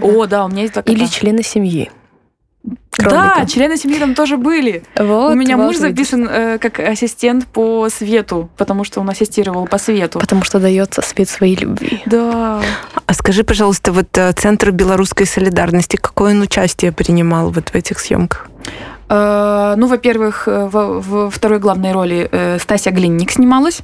О, 0.00 0.26
да, 0.26 0.46
у 0.46 0.48
меня 0.48 0.62
есть 0.62 0.74
Или 0.86 1.06
члены 1.06 1.42
семьи. 1.42 1.90
Кролика. 2.96 3.34
Да, 3.38 3.46
члены 3.46 3.76
семьи 3.76 3.98
там 3.98 4.14
тоже 4.14 4.36
были. 4.36 4.82
Вот, 4.96 5.32
у 5.32 5.34
меня 5.34 5.56
вот 5.56 5.64
муж 5.64 5.76
записан 5.76 6.28
э, 6.30 6.58
как 6.58 6.80
ассистент 6.80 7.46
по 7.46 7.88
свету, 7.88 8.50
потому 8.56 8.84
что 8.84 9.00
он 9.00 9.10
ассистировал 9.10 9.66
по 9.66 9.78
свету. 9.78 10.18
Потому 10.20 10.44
что 10.44 10.60
дается 10.60 11.02
свет 11.02 11.28
своей 11.28 11.56
любви. 11.56 12.02
Да. 12.06 12.60
А 13.06 13.14
скажи, 13.14 13.44
пожалуйста, 13.44 13.92
вот 13.92 14.16
э, 14.16 14.32
Центр 14.32 14.70
белорусской 14.70 15.26
солидарности, 15.26 15.96
какое 15.96 16.34
он 16.34 16.42
участие 16.42 16.92
принимал 16.92 17.50
вот 17.50 17.70
в 17.70 17.74
этих 17.74 17.98
съемках? 17.98 18.48
Э, 19.08 19.74
ну, 19.76 19.86
во-первых, 19.86 20.48
э, 20.48 20.66
во, 20.66 21.00
во 21.00 21.30
второй 21.30 21.58
главной 21.58 21.92
роли 21.92 22.28
э, 22.30 22.58
Стася 22.58 22.90
Глинник 22.90 23.30
снималась. 23.30 23.80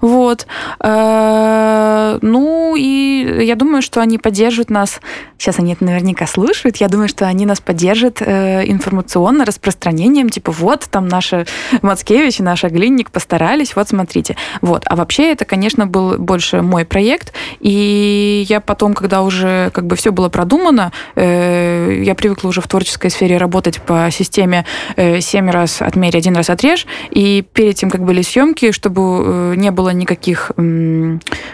Вот. 0.00 0.46
Э, 0.80 2.18
ну, 2.20 2.74
и 2.76 3.44
я 3.44 3.54
думаю, 3.56 3.82
что 3.82 4.00
они 4.00 4.18
поддержат 4.18 4.70
нас. 4.70 5.00
Сейчас 5.38 5.58
они 5.58 5.72
это 5.72 5.84
наверняка 5.84 6.26
слушают. 6.26 6.76
Я 6.78 6.88
думаю, 6.88 7.08
что 7.08 7.26
они 7.26 7.46
нас 7.46 7.60
поддержат 7.60 8.20
э, 8.20 8.64
информационно, 8.66 9.44
распространением. 9.44 10.28
Типа, 10.28 10.52
вот, 10.52 10.86
там 10.90 11.08
наша 11.08 11.46
Мацкевич 11.82 12.40
и 12.40 12.42
наш 12.42 12.64
Глинник 12.64 13.10
постарались, 13.10 13.76
вот, 13.76 13.88
смотрите. 13.88 14.36
Вот. 14.60 14.84
А 14.86 14.96
вообще, 14.96 15.32
это, 15.32 15.44
конечно, 15.44 15.86
был 15.86 16.18
больше 16.18 16.62
мой 16.62 16.84
проект. 16.84 17.32
И 17.60 18.44
я 18.48 18.60
потом, 18.60 18.94
когда 18.94 19.22
уже 19.22 19.70
как 19.72 19.86
бы 19.86 19.96
все 19.96 20.12
было 20.12 20.28
продумано, 20.28 20.92
э, 21.14 22.02
я 22.04 22.14
привыкла 22.14 22.48
уже 22.48 22.60
в 22.60 22.68
творческой 22.68 23.10
сфере 23.10 23.36
работать 23.36 23.80
по 23.80 24.08
системе 24.10 24.64
семь 24.96 25.50
раз 25.50 25.82
отмерь, 25.82 26.16
один 26.16 26.36
раз 26.36 26.50
отрежь. 26.50 26.86
И 27.10 27.44
перед 27.52 27.76
тем, 27.76 27.90
как 27.90 28.02
были 28.02 28.22
съемки, 28.22 28.72
чтобы 28.72 29.53
не 29.56 29.70
было 29.70 29.90
никаких, 29.90 30.52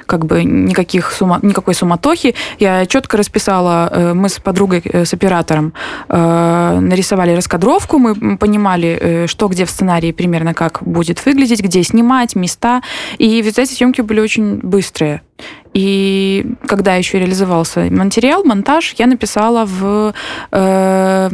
как 0.06 0.26
бы, 0.26 0.44
никаких 0.44 1.12
сума, 1.12 1.38
никакой 1.42 1.74
суматохи. 1.74 2.34
Я 2.58 2.86
четко 2.86 3.16
расписала, 3.16 3.88
э, 3.92 4.14
мы 4.14 4.28
с 4.28 4.38
подругой, 4.38 4.82
э, 4.84 5.04
с 5.04 5.14
оператором 5.14 5.72
э, 6.08 6.78
нарисовали 6.80 7.32
раскадровку, 7.34 7.98
мы 7.98 8.36
понимали, 8.36 9.26
что 9.26 9.48
где 9.48 9.64
в 9.64 9.70
сценарии 9.70 10.12
примерно 10.12 10.54
как 10.54 10.82
будет 10.82 11.24
выглядеть, 11.24 11.62
где 11.62 11.82
снимать, 11.82 12.36
места. 12.36 12.82
И 13.18 13.42
в 13.42 13.44
результате 13.46 13.74
съемки 13.74 14.00
были 14.00 14.20
очень 14.20 14.58
быстрые. 14.62 15.22
И 15.72 16.46
когда 16.66 16.96
еще 16.96 17.18
реализовался 17.18 17.80
материал, 17.90 18.42
монтаж, 18.44 18.94
я 18.98 19.06
написала 19.06 19.64
в 19.64 20.12
э, 20.50 21.28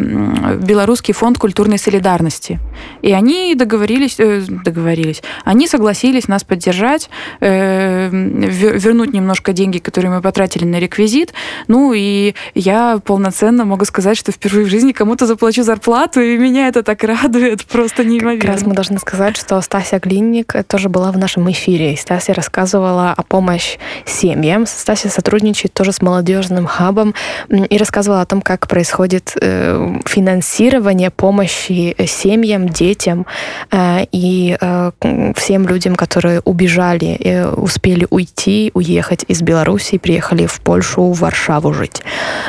Белорусский 0.61 1.15
фонд 1.15 1.39
культурной 1.39 1.79
солидарности. 1.79 2.61
И 3.01 3.13
они 3.13 3.55
договорились, 3.55 4.17
э, 4.19 4.43
договорились, 4.47 5.23
они 5.45 5.67
согласились 5.67 6.29
нас 6.29 6.45
поддержать, 6.45 7.09
э, 7.41 8.11
вернуть 8.11 9.15
немножко 9.15 9.55
деньги, 9.55 9.79
которые 9.79 10.11
мы 10.11 10.21
потратили 10.21 10.65
на 10.65 10.79
реквизит. 10.81 11.33
Ну 11.67 11.95
и 11.95 12.35
я 12.55 12.99
полноценно 13.03 13.65
могу 13.65 13.87
сказать, 13.87 14.19
что 14.19 14.33
впервые 14.33 14.67
в 14.67 14.69
жизни 14.69 14.93
кому-то 14.93 15.27
заплачу 15.27 15.63
зарплату, 15.63 16.21
и 16.21 16.37
меня 16.37 16.69
это 16.69 16.83
так 16.83 17.03
радует, 17.05 17.65
просто 17.65 18.05
неимоверно. 18.05 18.41
Как 18.41 18.51
раз 18.51 18.67
мы 18.67 18.75
должны 18.75 18.99
сказать, 18.99 19.39
что 19.39 19.59
Стася 19.63 19.99
Глинник 19.99 20.53
тоже 20.69 20.91
была 20.91 21.11
в 21.11 21.17
нашем 21.17 21.51
эфире. 21.51 21.95
И 21.95 21.97
Стася 21.97 22.35
рассказывала 22.35 23.15
о 23.17 23.23
помощи 23.23 23.79
семьям. 24.05 24.67
Стася 24.67 25.09
сотрудничает 25.09 25.73
тоже 25.73 25.93
с 25.93 26.03
молодежным 26.03 26.67
хабом 26.67 27.15
и 27.49 27.77
рассказывала 27.79 28.21
о 28.23 28.27
том, 28.27 28.43
как 28.43 28.69
происходит 28.69 29.37
э, 29.41 29.99
финансирование 30.07 31.11
помощи 31.11 31.97
семьям, 32.07 32.69
детям 32.69 33.27
э, 33.71 34.05
и 34.13 34.57
э, 34.61 34.91
всем 35.37 35.67
людям, 35.67 35.97
которые 35.97 36.41
убежали, 36.41 37.47
успели 37.57 38.07
уйти, 38.11 38.71
уехать 38.75 39.25
из 39.29 39.43
Беларуси, 39.43 39.99
приехали 39.99 40.47
в 40.47 40.61
Польшу, 40.61 41.13
в 41.13 41.21
Варшаву 41.21 41.73
жить. 41.73 42.03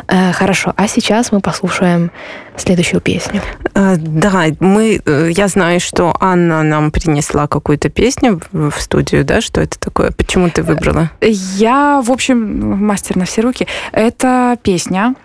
Хорошо, 0.08 0.74
а 0.76 0.88
сейчас 0.88 1.32
мы 1.32 1.40
послушаем 1.40 2.12
следующую 2.62 3.02
песню. 3.02 3.42
Да, 3.74 4.46
мы, 4.60 5.00
я 5.06 5.48
знаю, 5.48 5.80
что 5.80 6.16
Анна 6.20 6.64
нам 6.64 6.92
принесла 6.92 7.48
какую-то 7.48 7.90
песню 7.90 8.42
в 8.52 8.74
студию, 8.80 9.24
да, 9.24 9.42
что 9.42 9.62
это 9.62 9.80
такое? 9.80 10.12
Почему 10.12 10.50
ты 10.50 10.64
выбрала? 10.64 11.12
Я 11.22 11.68
я, 11.68 12.02
в 12.02 12.12
общем, 12.12 12.38
мастер 12.86 13.18
на 13.18 13.26
все 13.26 13.42
руки. 13.42 13.68
Это 13.92 14.58
песня, 14.64 15.16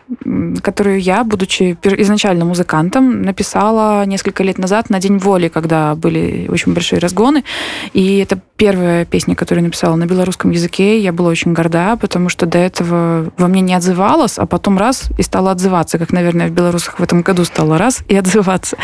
которую 0.62 1.00
я, 1.00 1.24
будучи 1.24 1.76
изначально 1.82 2.44
музыкантом, 2.44 3.22
написала 3.22 4.04
несколько 4.06 4.42
лет 4.42 4.58
назад 4.58 4.90
на 4.90 5.00
День 5.00 5.18
воли, 5.18 5.48
когда 5.48 5.94
были 5.94 6.48
очень 6.48 6.74
большие 6.74 6.98
разгоны. 6.98 7.44
И 7.92 8.18
это 8.18 8.38
первая 8.62 9.04
песня, 9.04 9.34
которую 9.34 9.64
я 9.64 9.66
написала 9.66 9.96
на 9.96 10.06
белорусском 10.06 10.52
языке. 10.52 11.00
Я 11.00 11.12
была 11.12 11.30
очень 11.30 11.52
горда, 11.52 11.98
потому 12.00 12.28
что 12.28 12.46
до 12.46 12.58
этого 12.58 13.32
во 13.36 13.48
мне 13.48 13.60
не 13.60 13.74
отзывалась, 13.74 14.38
а 14.38 14.46
потом 14.46 14.78
раз 14.78 15.08
и 15.18 15.22
стала 15.22 15.50
отзываться, 15.50 15.98
как, 15.98 16.12
наверное, 16.12 16.46
в 16.46 16.52
белорусах 16.52 17.00
в 17.00 17.02
этом 17.02 17.22
году 17.22 17.44
стала 17.44 17.76
раз 17.76 18.04
и 18.06 18.14
отзываться. 18.14 18.76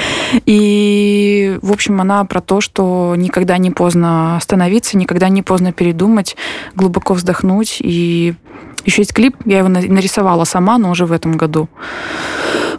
И, 0.46 1.60
в 1.62 1.70
общем, 1.70 2.00
она 2.00 2.24
про 2.24 2.40
то, 2.40 2.60
что 2.60 3.14
никогда 3.16 3.56
не 3.56 3.70
поздно 3.70 4.36
остановиться, 4.36 4.98
никогда 4.98 5.28
не 5.28 5.42
поздно 5.42 5.72
передумать, 5.72 6.34
глубоко 6.74 7.14
вздохнуть. 7.14 7.76
И 7.78 8.34
еще 8.84 9.02
есть 9.02 9.14
клип, 9.14 9.36
я 9.44 9.58
его 9.58 9.68
нарисовала 9.68 10.42
сама, 10.42 10.78
но 10.78 10.90
уже 10.90 11.06
в 11.06 11.12
этом 11.12 11.36
году. 11.36 11.68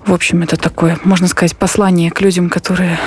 В 0.05 0.13
общем, 0.13 0.43
это 0.43 0.57
такое, 0.57 0.97
можно 1.03 1.27
сказать, 1.27 1.55
послание 1.55 2.11
к 2.11 2.21
людям, 2.21 2.49
которые 2.49 2.97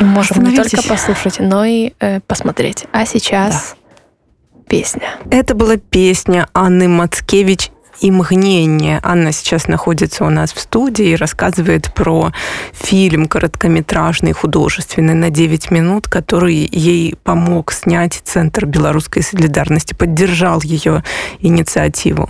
Можем 0.00 0.44
не 0.44 0.56
только 0.56 0.82
послушать, 0.82 1.36
но 1.38 1.64
и 1.64 1.92
э, 2.00 2.20
посмотреть. 2.20 2.86
А 2.92 3.06
сейчас 3.06 3.74
да. 3.74 4.62
песня. 4.68 5.16
Это 5.30 5.54
была 5.54 5.76
песня 5.76 6.48
Анны 6.54 6.88
Мацкевич 6.88 7.70
и 8.00 8.10
мгновение. 8.10 9.00
Анна 9.02 9.32
сейчас 9.32 9.68
находится 9.68 10.24
у 10.24 10.30
нас 10.30 10.52
в 10.52 10.60
студии 10.60 11.10
и 11.10 11.16
рассказывает 11.16 11.94
про 11.94 12.32
фильм 12.72 13.26
короткометражный, 13.26 14.32
художественный 14.32 15.14
на 15.14 15.30
9 15.30 15.70
минут, 15.70 16.08
который 16.08 16.68
ей 16.70 17.14
помог 17.22 17.72
снять 17.72 18.20
Центр 18.24 18.66
белорусской 18.66 19.22
солидарности, 19.22 19.94
поддержал 19.94 20.60
ее 20.62 21.04
инициативу. 21.40 22.28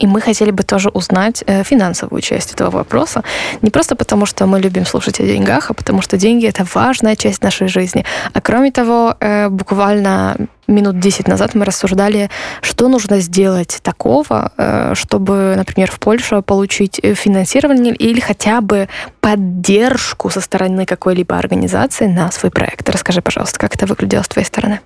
И 0.00 0.06
мы 0.06 0.20
хотели 0.20 0.50
бы 0.50 0.62
тоже 0.62 0.88
узнать 0.88 1.44
э, 1.46 1.62
финансовую 1.62 2.22
часть 2.22 2.54
этого 2.54 2.70
вопроса. 2.70 3.22
Не 3.62 3.70
просто 3.70 3.96
потому, 3.96 4.26
что 4.26 4.46
мы 4.46 4.58
любим 4.60 4.86
слушать 4.86 5.20
о 5.20 5.24
деньгах, 5.24 5.70
а 5.70 5.74
потому 5.74 6.02
что 6.02 6.16
деньги 6.16 6.46
это 6.46 6.66
важная 6.74 7.16
часть 7.16 7.42
нашей 7.42 7.68
жизни. 7.68 8.04
А 8.32 8.40
кроме 8.40 8.70
того, 8.70 9.14
э, 9.20 9.48
буквально 9.50 10.36
минут 10.66 10.98
10 10.98 11.28
назад 11.28 11.54
мы 11.54 11.64
рассуждали, 11.64 12.30
что 12.62 12.88
нужно 12.88 13.20
сделать 13.20 13.80
такого, 13.82 14.52
э, 14.56 14.94
чтобы, 14.94 15.54
например, 15.56 15.90
в 15.90 15.98
Польше 15.98 16.40
получить 16.42 17.00
финансирование 17.02 17.94
или 17.94 18.20
хотя 18.20 18.60
бы 18.60 18.88
поддержку 19.20 20.30
со 20.30 20.40
стороны 20.40 20.86
какой-либо 20.86 21.36
организации 21.36 22.06
на 22.06 22.30
свой 22.30 22.50
проект. 22.50 22.88
Расскажи, 22.88 23.20
пожалуйста, 23.20 23.58
как 23.58 23.74
это 23.74 23.86
выглядело 23.86 24.22
с 24.22 24.28
твоей 24.28 24.46
стороны? 24.46 24.80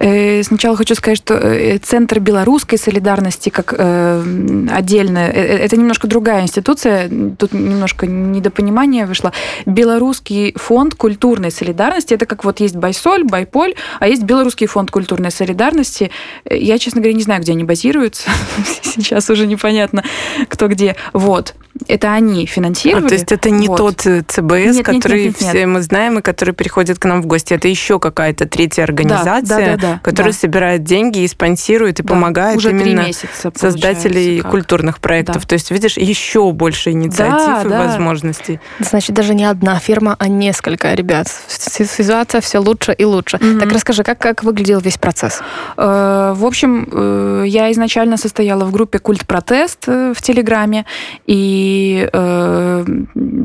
Э, 0.00 0.42
сначала 0.42 0.76
хочу 0.76 0.94
сказать, 0.94 1.18
что 1.18 1.34
э, 1.34 1.78
Центр 1.78 2.20
белорусской 2.20 2.78
солидарности 2.78 3.50
как 3.50 3.74
э, 3.76 4.22
отдельная, 4.70 5.30
это 5.30 5.76
немножко 5.76 6.06
другая 6.06 6.42
институция, 6.42 7.08
тут 7.38 7.52
немножко 7.52 8.06
недопонимание 8.06 9.06
вышло. 9.06 9.32
Белорусский 9.66 10.54
фонд 10.56 10.94
культурной 10.94 11.50
солидарности, 11.50 12.14
это 12.14 12.26
как 12.26 12.44
вот 12.44 12.60
есть 12.60 12.76
Байсоль, 12.76 13.24
Байполь, 13.24 13.74
а 14.00 14.08
есть 14.08 14.22
Белорусский 14.22 14.66
фонд 14.66 14.90
культурной 14.90 15.30
солидарности. 15.30 16.10
Я, 16.48 16.78
честно 16.78 17.00
говоря, 17.00 17.16
не 17.16 17.22
знаю, 17.22 17.40
где 17.42 17.52
они 17.52 17.64
базируются. 17.64 18.28
Сейчас 18.82 19.30
уже 19.30 19.46
непонятно, 19.46 20.04
кто 20.48 20.68
где. 20.68 20.96
Вот 21.12 21.54
это 21.88 22.12
они 22.12 22.46
финансировали. 22.46 23.06
А, 23.06 23.08
то 23.08 23.14
есть 23.14 23.32
это 23.32 23.50
не 23.50 23.66
вот. 23.68 23.76
тот 23.76 24.00
ЦБС, 24.00 24.76
нет, 24.76 24.86
который 24.86 25.24
нет, 25.24 25.34
нет, 25.34 25.40
нет, 25.40 25.50
все 25.50 25.66
мы 25.66 25.82
знаем 25.82 26.18
и 26.18 26.22
который 26.22 26.54
приходит 26.54 26.98
к 26.98 27.04
нам 27.04 27.20
в 27.20 27.26
гости. 27.26 27.52
Это 27.52 27.68
еще 27.68 27.98
какая-то 27.98 28.46
третья 28.46 28.84
организация, 28.84 29.43
организация, 29.44 29.76
да, 29.76 29.82
да, 29.82 29.94
да, 29.94 30.00
которая 30.02 30.32
да. 30.32 30.38
собирает 30.38 30.84
деньги 30.84 31.20
и 31.20 31.28
спонсирует 31.28 32.00
и 32.00 32.02
Да, 32.02 32.08
помогает 32.14 32.56
уже 32.56 32.70
именно 32.70 33.06
месяца, 33.06 33.52
создателей 33.54 34.40
как. 34.40 34.50
культурных 34.50 34.98
проектов. 34.98 35.42
Да. 35.42 35.48
То 35.48 35.52
есть, 35.54 35.70
видишь, 35.70 35.96
еще 35.96 36.52
больше 36.52 36.90
инициатив 36.90 37.46
Да, 37.46 37.62
и 37.62 37.68
да. 37.68 37.86
возможностей. 37.86 38.60
Значит, 38.80 39.14
даже 39.14 39.34
не 39.34 39.44
одна 39.44 39.78
фирма, 39.78 40.16
а 40.18 40.28
несколько 40.28 40.92
ребят. 40.94 41.28
Ситуация 41.48 42.40
все 42.40 42.58
лучше 42.58 42.92
и 42.92 43.04
лучше. 43.04 43.38
Мгм. 43.40 43.60
Так 43.60 43.72
расскажи, 43.72 44.02
как, 44.02 44.18
как 44.18 44.44
выглядел 44.44 44.80
весь 44.80 44.98
процесс? 44.98 45.40
Э, 45.76 46.34
В 46.36 46.44
общем, 46.44 46.88
э, 46.90 47.44
я 47.46 47.70
изначально 47.72 48.16
состояла 48.16 48.64
в 48.64 48.72
группе 48.72 48.98
«Культ 48.98 49.26
Протест» 49.26 49.84
э, 49.86 50.12
в 50.16 50.22
Телеграме, 50.22 50.84
и 51.26 52.08
э, 52.12 52.84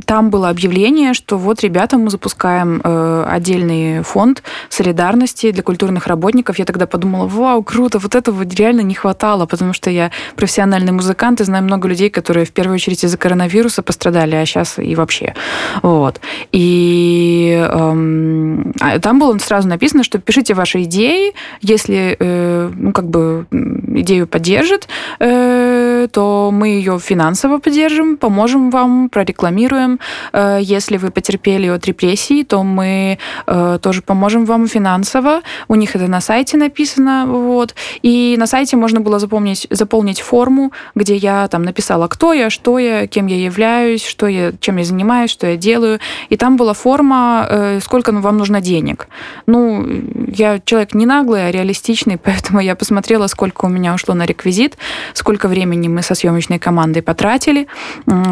там 0.06 0.30
было 0.30 0.50
объявление, 0.50 1.14
что 1.14 1.38
вот, 1.38 1.62
ребята, 1.62 1.98
мы 1.98 2.10
запускаем 2.10 2.82
э, 2.84 3.26
отдельный 3.30 4.04
фонд 4.04 4.44
солидарности 4.70 5.52
для 5.52 5.64
культурных 5.90 6.08
работников. 6.08 6.60
Я 6.60 6.66
тогда 6.66 6.86
подумала, 6.86 7.26
вау, 7.28 7.64
круто, 7.64 8.00
вот 8.00 8.16
этого 8.16 8.44
реально 8.44 8.82
не 8.82 8.94
хватало, 8.94 9.46
потому 9.46 9.74
что 9.74 9.90
я 9.90 10.12
профессиональный 10.36 10.92
музыкант 10.92 11.42
и 11.42 11.44
знаю 11.44 11.64
много 11.64 11.88
людей, 11.88 12.10
которые 12.10 12.46
в 12.46 12.52
первую 12.52 12.76
очередь 12.76 13.04
из-за 13.04 13.18
коронавируса 13.18 13.82
пострадали, 13.82 14.36
а 14.36 14.46
сейчас 14.46 14.78
и 14.78 14.96
вообще. 14.96 15.34
Вот. 15.82 16.22
И 16.52 17.68
эм, 17.72 18.74
а 18.80 19.00
там 19.00 19.20
было 19.20 19.38
сразу 19.40 19.68
написано, 19.68 20.04
что 20.04 20.20
пишите 20.20 20.54
ваши 20.54 20.84
идеи, 20.84 21.34
если 21.62 22.16
э, 22.20 22.72
ну, 22.76 22.92
как 22.92 23.06
бы 23.06 23.48
идею 23.52 24.28
поддержит, 24.28 24.88
э, 25.20 25.69
то 26.08 26.52
мы 26.54 26.70
ее 26.70 27.00
финансово 27.00 27.60
поддержим, 27.60 28.18
поможем 28.18 28.70
вам, 28.70 29.10
прорекламируем. 29.10 30.00
Э, 30.34 30.60
если 30.62 30.98
вы 30.98 31.12
потерпели 31.12 31.68
от 31.68 31.86
репрессий, 31.86 32.44
то 32.44 32.64
мы 32.64 33.18
э, 33.48 33.80
тоже 33.82 34.02
поможем 34.02 34.46
вам 34.46 34.68
финансово. 34.68 35.42
У 35.68 35.76
них 35.76 35.96
это 35.96 36.08
на 36.08 36.22
сайте 36.22 36.58
написано. 36.58 37.26
Вот. 37.28 37.76
И 38.02 38.36
на 38.38 38.48
сайте 38.48 38.78
можно 38.78 39.02
было 39.02 39.20
запомнить, 39.20 39.68
заполнить 39.70 40.22
форму, 40.22 40.72
где 40.96 41.16
я 41.16 41.48
там 41.48 41.64
написала, 41.64 42.08
кто 42.08 42.34
я, 42.34 42.50
что 42.50 42.80
я, 42.80 43.08
кем 43.08 43.28
я 43.28 43.38
являюсь, 43.38 44.06
что 44.06 44.28
я, 44.28 44.54
чем 44.60 44.78
я 44.78 44.84
занимаюсь, 44.84 45.32
что 45.32 45.48
я 45.48 45.58
делаю. 45.58 46.00
И 46.30 46.38
там 46.38 46.58
была 46.58 46.74
форма, 46.74 47.48
э, 47.50 47.80
сколько 47.82 48.12
вам 48.12 48.38
нужно 48.38 48.62
денег. 48.62 49.08
Ну, 49.46 49.86
я 50.28 50.60
человек 50.64 50.94
не 50.94 51.06
наглый, 51.06 51.48
а 51.48 51.52
реалистичный, 51.52 52.18
поэтому 52.24 52.60
я 52.60 52.76
посмотрела, 52.76 53.28
сколько 53.28 53.66
у 53.66 53.70
меня 53.70 53.94
ушло 53.94 54.16
на 54.16 54.26
реквизит, 54.26 54.78
сколько 55.14 55.48
времени 55.48 55.88
мы 55.90 56.02
со 56.02 56.16
съемочной 56.16 56.60
командой 56.60 57.02
потратили, 57.02 57.68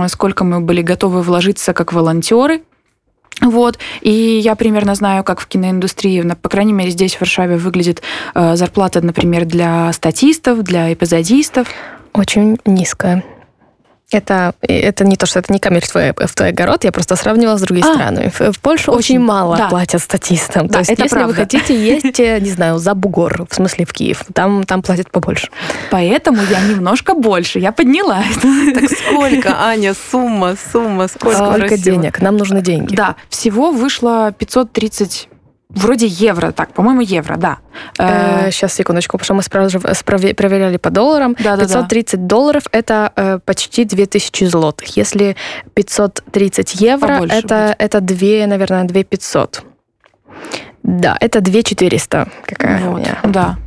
сколько 0.07 0.43
мы 0.43 0.61
были 0.61 0.81
готовы 0.81 1.21
вложиться 1.21 1.73
как 1.73 1.93
волонтеры. 1.93 2.61
Вот. 3.41 3.77
И 4.01 4.11
я 4.11 4.55
примерно 4.55 4.95
знаю, 4.95 5.23
как 5.23 5.39
в 5.39 5.47
киноиндустрии, 5.47 6.21
по 6.41 6.49
крайней 6.49 6.73
мере, 6.73 6.89
здесь, 6.89 7.15
в 7.15 7.21
Варшаве, 7.21 7.57
выглядит 7.57 8.01
э, 8.33 8.55
зарплата, 8.55 8.99
например, 9.01 9.45
для 9.45 9.93
статистов, 9.93 10.63
для 10.63 10.91
эпизодистов. 10.91 11.67
Очень 12.13 12.57
низкая. 12.65 13.23
Это, 14.09 14.53
это 14.61 15.03
не 15.03 15.17
то, 15.17 15.25
что 15.25 15.39
это 15.39 15.51
не 15.51 15.59
камень 15.59 15.81
в 15.81 15.89
твой, 15.89 16.13
в 16.13 16.33
твой 16.33 16.49
огород, 16.49 16.85
я 16.85 16.93
просто 16.93 17.17
сравнивала 17.17 17.57
с 17.57 17.61
другими 17.61 17.85
А, 17.85 17.93
странами. 17.93 18.29
В, 18.29 18.53
в 18.53 18.59
Польше 18.61 18.91
очень, 18.91 19.17
очень, 19.17 19.19
мало 19.19 19.57
да. 19.57 19.67
платят 19.67 20.01
статистам. 20.01 20.67
Да, 20.67 20.73
то 20.73 20.79
есть, 20.79 20.91
это 20.91 21.03
если 21.03 21.15
вы 21.17 21.33
правда. 21.33 21.41
хотите 21.41 21.75
есть, 21.85 22.17
э, 22.21 22.39
не 22.39 22.49
знаю, 22.51 22.77
за 22.77 22.93
бугор, 22.93 23.45
в 23.49 23.53
смысле 23.53 23.85
в 23.85 23.91
Киев, 23.91 24.23
там, 24.33 24.63
там 24.63 24.81
платят 24.81 25.11
побольше. 25.11 25.49
Поэтому 25.91 26.41
я 26.49 26.61
немножко 26.61 27.15
больше, 27.15 27.59
я 27.59 27.73
подняла 27.73 28.23
это. 28.23 28.47
Так 28.79 28.89
сколько, 28.89 29.61
Аня, 29.61 29.93
сумма, 30.11 30.55
сумма, 30.71 31.07
сколько 31.09 31.37
Сколько 31.37 31.77
денег? 31.77 32.21
Нам 32.21 32.37
нужны 32.37 32.61
деньги. 32.61 32.95
Да, 32.95 33.15
всего 33.29 33.71
вышло 33.71 34.33
530 34.37 35.27
вроде 35.69 36.07
евро, 36.07 36.51
так, 36.51 36.73
по-моему, 36.73 37.01
евро, 37.01 37.35
да. 37.37 37.57
Э, 37.99 38.49
сейчас, 38.51 38.73
секундочку, 38.73 39.17
потому 39.17 39.41
что 39.41 39.51
мы 39.53 39.63
справе- 39.93 40.33
проверяли 40.33 40.77
по 40.77 40.89
долларам. 40.89 41.35
Да-да-да. 41.39 41.63
530 41.65 42.27
долларов– 42.27 42.63
это 42.71 43.11
э, 43.15 43.39
почти 43.45 43.85
2000 43.85 44.45
злотых. 44.45 44.97
Если 44.97 45.35
530 45.73 46.75
евро, 46.81 47.07
Побольше 47.07 47.35
это, 47.35 47.75
это 47.77 48.01
2, 48.01 48.47
наверное, 48.47 48.83
2500. 48.85 49.63
Да, 50.83 51.17
это 51.19 51.41
2400 51.41 52.29
какая 52.45 52.87
у 52.87 52.91
Вот, 52.91 52.99
меня. 53.01 53.19
да. 53.23 53.57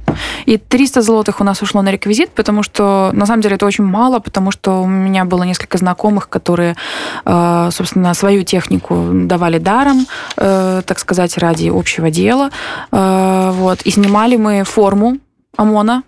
И 0.47 0.57
300 0.57 1.03
злотых 1.03 1.41
у 1.41 1.45
нас 1.45 1.63
ушло 1.63 1.83
на 1.83 1.91
реквизит, 1.91 2.31
потому 2.31 2.63
что, 2.63 3.11
на 3.13 3.27
самом 3.27 3.41
деле, 3.43 3.57
это 3.57 3.67
очень 3.67 3.85
мало, 3.85 4.19
потому 4.19 4.51
что 4.51 4.83
у 4.83 4.87
меня 4.87 5.25
было 5.25 5.43
несколько 5.45 5.79
знакомых, 5.79 6.29
которые, 6.29 6.77
э, 7.25 7.69
собственно, 7.73 8.15
свою 8.15 8.43
технику 8.45 9.09
давали 9.13 9.59
даром, 9.59 10.07
э, 10.37 10.83
так 10.85 10.99
сказать, 10.99 11.39
ради 11.39 11.69
общего 11.69 12.11
дела. 12.11 12.51
Э, 12.93 13.51
Вот. 13.51 13.83
И 13.83 13.91
снимали 13.91 14.37
мы 14.37 14.65
форму 14.65 15.19
ОМОНа, 15.57 16.03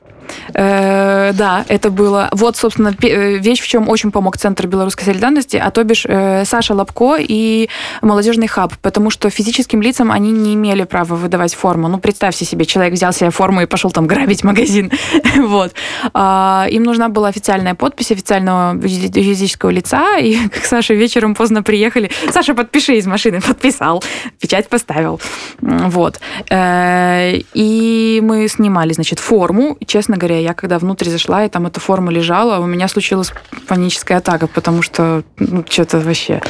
Э, 0.55 1.33
да, 1.35 1.65
это 1.69 1.91
было. 1.91 2.29
Вот, 2.33 2.57
собственно, 2.57 2.95
э, 3.03 3.39
вещь, 3.39 3.61
в 3.61 3.67
чем 3.67 3.89
очень 3.89 4.11
помог 4.11 4.37
Центр 4.37 4.67
белорусской 4.67 5.05
солидарности, 5.05 5.57
а 5.57 5.71
то 5.71 5.85
бишь 5.85 6.05
э, 6.07 6.45
Саша 6.45 6.75
Лобко 6.75 7.17
и 7.19 7.69
молодежный 8.01 8.47
хаб, 8.47 8.75
потому 8.83 9.11
что 9.11 9.31
физическим 9.31 9.83
лицам 9.83 10.11
они 10.11 10.31
не 10.31 10.55
имели 10.55 10.85
права 10.85 11.15
выдавать 11.15 11.55
форму. 11.55 11.89
Ну, 11.89 11.99
представьте 11.99 12.45
себе, 12.45 12.65
человек 12.65 12.95
взял 12.95 13.13
себе 13.13 13.31
форму 13.31 13.63
и 13.63 13.67
пошел 13.67 13.91
там 13.91 14.07
грабить 14.07 14.45
магазин. 14.45 14.91
вот. 15.37 15.73
А, 16.15 16.67
им 16.71 16.83
нужна 16.83 17.09
была 17.09 17.29
официальная 17.29 17.75
подпись 17.75 18.11
официального 18.13 18.75
юридического 18.75 19.71
лица, 19.71 20.19
и 20.19 20.37
как 20.49 20.65
Саша 20.65 20.95
вечером 20.95 21.35
поздно 21.35 21.63
приехали, 21.63 22.11
Саша, 22.31 22.55
подпиши 22.55 22.97
из 22.97 23.07
машины, 23.07 23.41
подписал, 23.41 24.03
печать 24.41 24.69
поставил. 24.69 25.21
Вот. 25.61 26.21
Э, 26.51 27.39
И 27.55 28.21
мы 28.23 28.49
снимали, 28.49 28.93
значит, 28.93 29.19
форму. 29.19 29.77
И, 29.81 29.87
честно 30.13 30.27
говоря, 30.27 30.41
я 30.41 30.55
когда 30.55 30.79
внутрь 30.79 31.09
зашла, 31.09 31.45
и 31.45 31.49
там 31.49 31.67
эта 31.67 31.81
форма 31.81 32.13
лежала, 32.13 32.59
у 32.59 32.67
меня 32.67 32.89
случилась 32.89 33.33
паническая 33.67 34.19
атака, 34.19 34.47
потому 34.47 34.83
что, 34.83 35.23
ну, 35.39 35.65
что-то 35.69 36.01
вообще... 36.01 36.41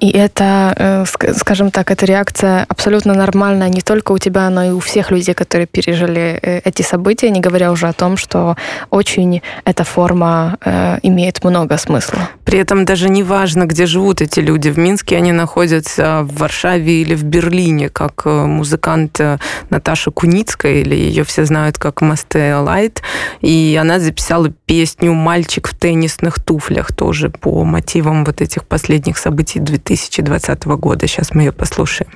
И 0.00 0.10
это, 0.10 0.74
э, 0.76 1.02
ск- 1.02 1.34
скажем 1.34 1.70
так, 1.70 1.90
эта 1.90 2.06
реакция 2.06 2.64
абсолютно 2.68 3.14
нормальная 3.14 3.68
не 3.68 3.80
только 3.80 4.12
у 4.12 4.18
тебя, 4.18 4.50
но 4.50 4.64
и 4.64 4.70
у 4.70 4.78
всех 4.78 5.10
людей, 5.10 5.34
которые 5.34 5.66
пережили 5.66 6.38
э, 6.42 6.60
эти 6.64 6.82
события, 6.82 7.30
не 7.30 7.40
говоря 7.40 7.72
уже 7.72 7.88
о 7.88 7.92
том, 7.92 8.16
что 8.16 8.56
очень 8.90 9.42
эта 9.64 9.84
форма 9.84 10.56
э, 10.64 10.98
имеет 11.02 11.44
много 11.44 11.78
смысла. 11.78 12.28
При 12.44 12.58
этом 12.58 12.84
даже 12.84 13.08
не 13.08 13.22
важно, 13.22 13.66
где 13.66 13.86
живут 13.86 14.20
эти 14.20 14.40
люди. 14.40 14.70
В 14.70 14.78
Минске 14.78 15.16
они 15.16 15.32
находятся, 15.32 16.20
в 16.22 16.38
Варшаве 16.38 17.02
или 17.02 17.14
в 17.16 17.24
Берлине, 17.24 17.88
как 17.88 18.26
музыкант 18.26 19.20
Наташа 19.70 20.10
Куницкая, 20.10 20.74
или 20.82 20.94
ее 20.94 21.24
все 21.24 21.44
знают 21.44 21.78
как 21.78 22.00
Масте 22.00 22.54
Лайт. 22.54 22.91
И 23.40 23.78
она 23.80 23.98
записала 23.98 24.50
песню 24.50 25.12
«Мальчик 25.12 25.68
в 25.68 25.76
теннисных 25.76 26.42
туфлях» 26.42 26.92
тоже 26.92 27.30
по 27.30 27.64
мотивам 27.64 28.24
вот 28.24 28.40
этих 28.40 28.66
последних 28.66 29.18
событий 29.18 29.60
2020 29.60 30.64
года. 30.64 31.06
Сейчас 31.06 31.34
мы 31.34 31.42
ее 31.42 31.52
послушаем. 31.52 32.10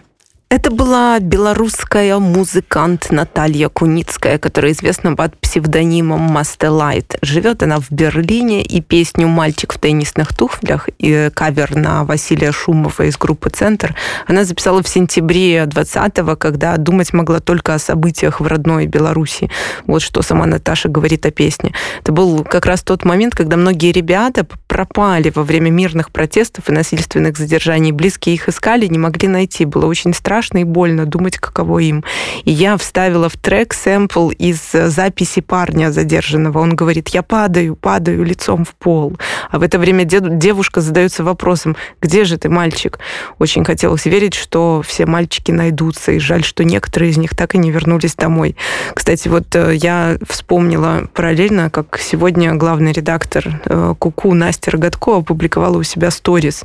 Это 0.48 0.70
была 0.70 1.18
белорусская 1.18 2.20
музыкант 2.20 3.08
Наталья 3.10 3.68
Куницкая, 3.68 4.38
которая 4.38 4.70
известна 4.70 5.16
под 5.16 5.36
псевдонимом 5.40 6.20
Мастелайт. 6.20 7.16
Живет 7.20 7.64
она 7.64 7.80
в 7.80 7.90
Берлине, 7.90 8.62
и 8.62 8.80
песню 8.80 9.26
«Мальчик 9.26 9.72
в 9.72 9.80
теннисных 9.80 10.36
туфлях» 10.36 10.88
и 10.98 11.30
кавер 11.34 11.74
на 11.74 12.04
Василия 12.04 12.52
Шумова 12.52 13.02
из 13.02 13.18
группы 13.18 13.50
«Центр» 13.50 13.96
она 14.28 14.44
записала 14.44 14.84
в 14.84 14.88
сентябре 14.88 15.64
20-го, 15.64 16.36
когда 16.36 16.76
думать 16.76 17.12
могла 17.12 17.40
только 17.40 17.74
о 17.74 17.80
событиях 17.80 18.40
в 18.40 18.46
родной 18.46 18.86
Беларуси. 18.86 19.50
Вот 19.88 20.00
что 20.00 20.22
сама 20.22 20.46
Наташа 20.46 20.88
говорит 20.88 21.26
о 21.26 21.32
песне. 21.32 21.74
Это 22.02 22.12
был 22.12 22.44
как 22.44 22.66
раз 22.66 22.84
тот 22.84 23.04
момент, 23.04 23.34
когда 23.34 23.56
многие 23.56 23.90
ребята 23.90 24.46
пропали 24.76 25.32
во 25.34 25.42
время 25.42 25.70
мирных 25.70 26.10
протестов 26.10 26.68
и 26.68 26.72
насильственных 26.72 27.38
задержаний. 27.38 27.92
Близкие 27.92 28.34
их 28.34 28.46
искали, 28.46 28.86
не 28.88 28.98
могли 28.98 29.26
найти. 29.26 29.64
Было 29.64 29.86
очень 29.86 30.12
страшно 30.12 30.58
и 30.58 30.64
больно 30.64 31.06
думать, 31.06 31.38
каково 31.38 31.78
им. 31.78 32.04
И 32.44 32.50
я 32.50 32.76
вставила 32.76 33.30
в 33.30 33.38
трек 33.38 33.72
сэмпл 33.72 34.28
из 34.28 34.74
э, 34.74 34.88
записи 34.90 35.40
парня 35.40 35.90
задержанного. 35.90 36.58
Он 36.58 36.76
говорит, 36.76 37.08
я 37.08 37.22
падаю, 37.22 37.74
падаю 37.74 38.22
лицом 38.22 38.66
в 38.66 38.74
пол. 38.74 39.16
А 39.50 39.58
в 39.58 39.62
это 39.62 39.78
время 39.78 40.04
девушка 40.04 40.82
задается 40.82 41.24
вопросом, 41.24 41.74
где 42.02 42.24
же 42.24 42.36
ты, 42.36 42.50
мальчик? 42.50 42.98
Очень 43.38 43.64
хотелось 43.64 44.04
верить, 44.04 44.34
что 44.34 44.82
все 44.86 45.06
мальчики 45.06 45.52
найдутся, 45.52 46.12
и 46.12 46.18
жаль, 46.18 46.44
что 46.44 46.64
некоторые 46.64 47.12
из 47.12 47.16
них 47.16 47.34
так 47.34 47.54
и 47.54 47.58
не 47.58 47.70
вернулись 47.70 48.14
домой. 48.14 48.56
Кстати, 48.92 49.28
вот 49.28 49.56
э, 49.56 49.74
я 49.74 50.18
вспомнила 50.28 51.08
параллельно, 51.14 51.70
как 51.70 51.98
сегодня 51.98 52.54
главный 52.56 52.92
редактор 52.92 53.62
э, 53.64 53.94
Куку 53.98 54.34
Настя 54.34 54.65
Рогатко 54.68 55.16
опубликовала 55.16 55.78
у 55.78 55.82
себя 55.82 56.10
сторис. 56.10 56.64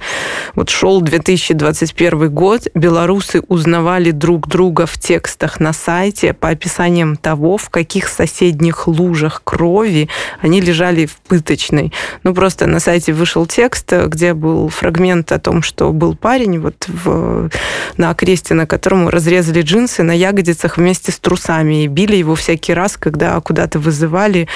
Вот 0.56 0.70
шел 0.70 1.02
2021 1.02 2.30
год, 2.30 2.68
белорусы 2.74 3.42
узнавали 3.48 4.12
друг 4.12 4.48
друга 4.48 4.86
в 4.86 4.98
текстах 5.00 5.60
на 5.60 5.74
сайте 5.74 6.34
по 6.34 6.50
описаниям 6.50 7.16
того, 7.16 7.58
в 7.58 7.70
каких 7.70 8.08
соседних 8.08 8.88
лужах 8.88 9.42
крови 9.44 10.10
они 10.42 10.62
лежали 10.62 11.06
в 11.06 11.16
пыточной. 11.28 11.92
Ну, 12.24 12.34
просто 12.34 12.68
на 12.68 12.80
сайте 12.80 13.14
вышел 13.14 13.46
текст, 13.46 13.92
где 13.92 14.34
был 14.34 14.70
фрагмент 14.70 15.32
о 15.32 15.40
том, 15.40 15.62
что 15.62 15.92
был 15.92 16.16
парень 16.16 16.60
вот 16.60 16.88
в, 16.88 17.50
на 17.98 18.10
окресте, 18.10 18.54
на 18.54 18.66
котором 18.66 19.10
разрезали 19.10 19.62
джинсы 19.62 20.04
на 20.04 20.12
ягодицах 20.12 20.78
вместе 20.78 21.12
с 21.12 21.20
трусами 21.20 21.84
и 21.84 21.88
били 21.88 22.16
его 22.16 22.36
всякий 22.36 22.74
раз, 22.74 22.98
когда 22.98 23.40
куда-то 23.42 23.80
вызывали, 23.80 24.48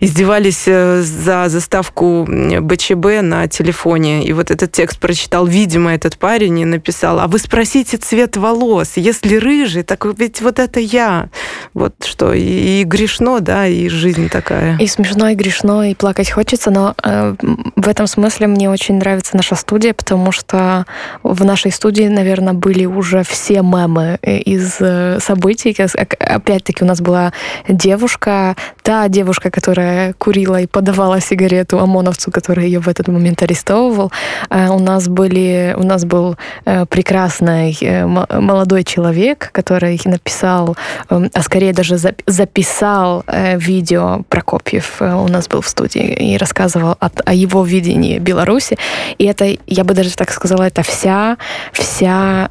издевались 0.00 0.64
э, 0.66 1.02
за 1.02 1.48
заставку 1.48 2.26
БЧБ 2.64 3.22
на 3.22 3.48
телефоне. 3.48 4.24
И 4.24 4.32
вот 4.32 4.50
этот 4.50 4.72
текст 4.72 4.98
прочитал, 4.98 5.46
видимо, 5.46 5.94
этот 5.94 6.18
парень 6.18 6.60
и 6.60 6.64
написал, 6.64 7.20
а 7.20 7.26
вы 7.26 7.38
спросите 7.38 7.96
цвет 7.96 8.36
волос, 8.36 8.92
если 8.96 9.36
рыжий, 9.36 9.82
так 9.82 10.04
ведь 10.18 10.40
вот 10.40 10.58
это 10.58 10.80
я. 10.80 11.28
Вот 11.74 11.94
что, 12.04 12.32
и, 12.32 12.80
и 12.80 12.84
грешно, 12.84 13.40
да, 13.40 13.66
и 13.66 13.88
жизнь 13.88 14.28
такая. 14.28 14.76
И 14.78 14.86
смешно, 14.86 15.28
и 15.28 15.34
грешно, 15.34 15.90
и 15.90 15.94
плакать 15.94 16.30
хочется, 16.30 16.70
но 16.70 16.94
э, 17.02 17.34
в 17.76 17.88
этом 17.88 18.06
смысле 18.06 18.46
мне 18.46 18.70
очень 18.70 18.96
нравится 18.96 19.36
наша 19.36 19.54
студия, 19.54 19.94
потому 19.94 20.32
что 20.32 20.86
в 21.22 21.44
нашей 21.44 21.72
студии, 21.72 22.04
наверное, 22.04 22.54
были 22.54 22.84
уже 22.84 23.22
все 23.24 23.62
мемы 23.62 24.18
из 24.22 24.76
э, 24.80 25.18
событий. 25.20 25.76
Опять-таки 26.18 26.84
у 26.84 26.86
нас 26.86 27.00
была 27.00 27.32
девушка, 27.68 28.56
та 28.82 29.08
девушка, 29.08 29.50
которая 29.50 30.12
курила 30.14 30.60
и 30.60 30.66
подавала 30.66 31.20
сигарету 31.20 31.78
ОМОНовцу, 31.78 32.30
который 32.30 32.53
ее 32.62 32.80
в 32.80 32.88
этот 32.88 33.08
момент 33.08 33.42
арестовывал. 33.42 34.12
Э, 34.50 34.68
у 34.68 34.78
нас 34.78 35.08
были, 35.08 35.74
у 35.76 35.82
нас 35.82 36.04
был 36.04 36.36
э, 36.64 36.86
прекрасный 36.86 37.76
молодой 38.04 38.84
человек, 38.84 39.50
который 39.52 40.00
написал, 40.04 40.76
а 41.08 41.42
скорее 41.42 41.72
даже 41.72 41.96
записал 42.26 43.24
видео 43.56 44.22
Прокопьев. 44.28 45.00
У 45.00 45.28
нас 45.28 45.48
был 45.48 45.60
в 45.60 45.68
студии 45.68 46.32
и 46.32 46.36
рассказывал 46.36 46.96
о, 47.00 47.10
о 47.24 47.32
его 47.32 47.64
видении 47.64 48.18
Беларуси. 48.18 48.76
И 49.18 49.24
это, 49.24 49.56
я 49.66 49.84
бы 49.84 49.94
даже 49.94 50.14
так 50.14 50.30
сказала, 50.30 50.64
это 50.64 50.82
вся, 50.82 51.36
вся, 51.72 52.48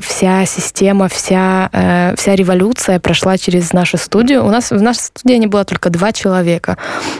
вся 0.00 0.46
система, 0.46 1.08
вся, 1.08 2.14
вся 2.16 2.34
революция 2.34 3.00
прошла 3.00 3.38
через 3.38 3.72
нашу 3.72 3.98
студию. 3.98 4.44
У 4.44 4.50
нас 4.50 4.70
в 4.70 4.80
нашей 4.80 5.00
студии 5.00 5.36
не 5.36 5.46
было 5.46 5.64
только 5.64 5.90
два 5.90 6.12
человека. 6.12 6.76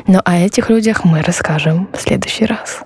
Но 0.06 0.20
о 0.24 0.36
этих 0.36 0.70
людях 0.70 1.04
мы 1.04 1.22
расскажем 1.22 1.88
в 1.92 2.04
следующий 2.10 2.44
раз. 2.44 2.80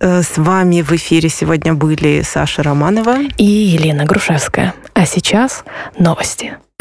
Э, 0.00 0.22
с 0.22 0.36
вами 0.36 0.82
в 0.82 0.92
эфире 0.92 1.30
сегодня 1.30 1.72
были 1.72 2.20
Саша 2.22 2.62
Романова 2.62 3.16
и 3.38 3.44
Елена 3.44 4.04
Грушевская. 4.04 4.74
А 4.92 5.06
сейчас 5.06 5.64
новости. 5.98 6.58